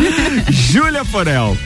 [0.48, 1.56] Júlia Forel.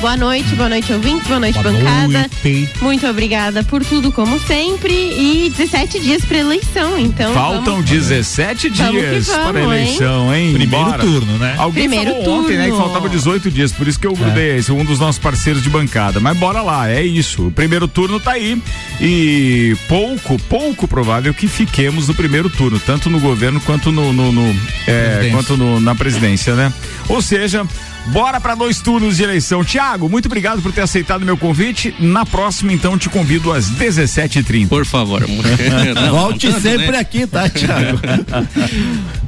[0.00, 2.08] Boa noite, boa noite, ouvintes, boa noite, Boa bancada.
[2.44, 2.68] noite.
[2.82, 4.92] Muito obrigada por tudo, como sempre.
[4.92, 7.32] E 17 dias para eleição, então.
[7.32, 10.52] Faltam vamos- 17 Vamos que dias vamos, para a eleição, hein?
[10.52, 10.98] Primeiro Bora.
[11.02, 11.54] turno, né?
[11.56, 12.84] Alguém Primeiro falou ontem, né, que turno.
[12.84, 15.70] faltava 18 dias, por isso que eu grudei, esse é um dos nossos parceiros de
[15.70, 16.20] bancada.
[16.20, 17.46] Mas bora lá, é isso.
[17.46, 18.60] O primeiro turno tá aí
[19.00, 24.32] e pouco, pouco provável que fiquemos no primeiro turno, tanto no governo quanto no, no-
[24.32, 24.54] no,
[24.86, 26.70] é, quanto no- na presidência, né?
[27.08, 27.64] Ou seja,
[28.06, 29.64] bora para dois turnos de eleição.
[29.64, 31.94] Tiago, muito obrigado por ter aceitado meu convite.
[31.98, 34.68] Na próxima, então, te convido às 17h30.
[34.68, 35.44] Por favor, amor.
[35.94, 36.98] Não, Volte tanto, sempre né?
[36.98, 37.98] aqui, tá, Thiago?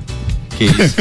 [0.56, 0.96] Que isso.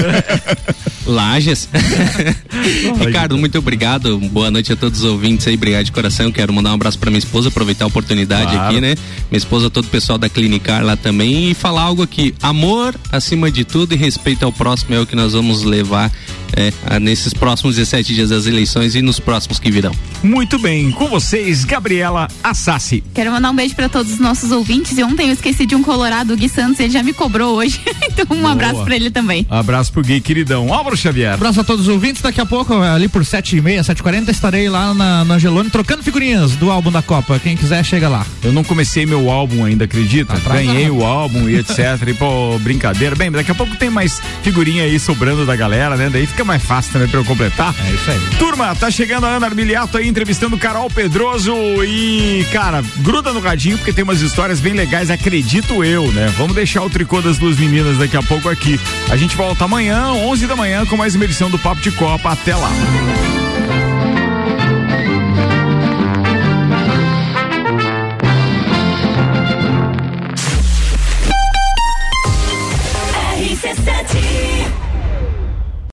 [1.06, 1.70] Lages.
[3.00, 4.18] Ricardo, muito obrigado.
[4.18, 5.54] Boa noite a todos os ouvintes aí.
[5.56, 6.30] Obrigado de coração.
[6.30, 8.68] Quero mandar um abraço pra minha esposa, aproveitar a oportunidade Claro.
[8.68, 8.96] aqui, né?
[9.32, 11.52] Minha esposa, todo o pessoal da Clinicar lá também.
[11.52, 12.36] E falar algo aqui.
[12.42, 16.12] Amor acima de tudo e respeito ao próximo é o que nós vamos levar
[16.56, 19.92] é, nesses próximos 17 dias das eleições e nos próximos que virão.
[20.24, 23.04] Muito bem, com vocês, Gabriela Assassi.
[23.14, 24.98] Quero mandar um beijo pra todos os nossos ouvintes.
[24.98, 27.80] E ontem eu esqueci de um colorado, o Gui Santos, ele já me cobrou hoje.
[28.08, 28.54] então um Boa.
[28.54, 29.46] abraço pra ele também.
[29.50, 30.74] Abraço pro Gui, queridão.
[30.74, 31.34] Álvaro Xavier.
[31.34, 32.22] Abraço a todos os ouvintes.
[32.22, 36.72] Daqui a pouco, ali por 7h30, 7h40, estarei lá na, na Angelone trocando figurinhas do
[36.72, 37.40] álbum da Copa.
[37.40, 38.26] Quem quiser, chega lá.
[38.44, 40.34] Eu não comecei meu álbum ainda, acredita?
[40.34, 40.66] Atrasado.
[40.66, 41.78] Ganhei o álbum e etc.
[42.08, 43.16] e pô, brincadeira.
[43.16, 46.10] Bem, daqui a pouco tem mais figurinha aí sobrando da galera, né?
[46.10, 47.76] Daí fica mais fácil também pra eu completar.
[47.86, 48.20] É isso aí.
[48.38, 53.78] Turma, tá chegando a Ana Armiliato aí entrevistando Carol Pedroso e, cara, gruda no radinho
[53.78, 56.34] porque tem umas histórias bem legais, acredito eu, né?
[56.38, 58.80] Vamos deixar o tricô das duas meninas daqui a pouco aqui.
[59.10, 62.32] A gente volta amanhã, 11 da manhã, com mais uma edição do Papo de Copa.
[62.32, 62.72] Até lá.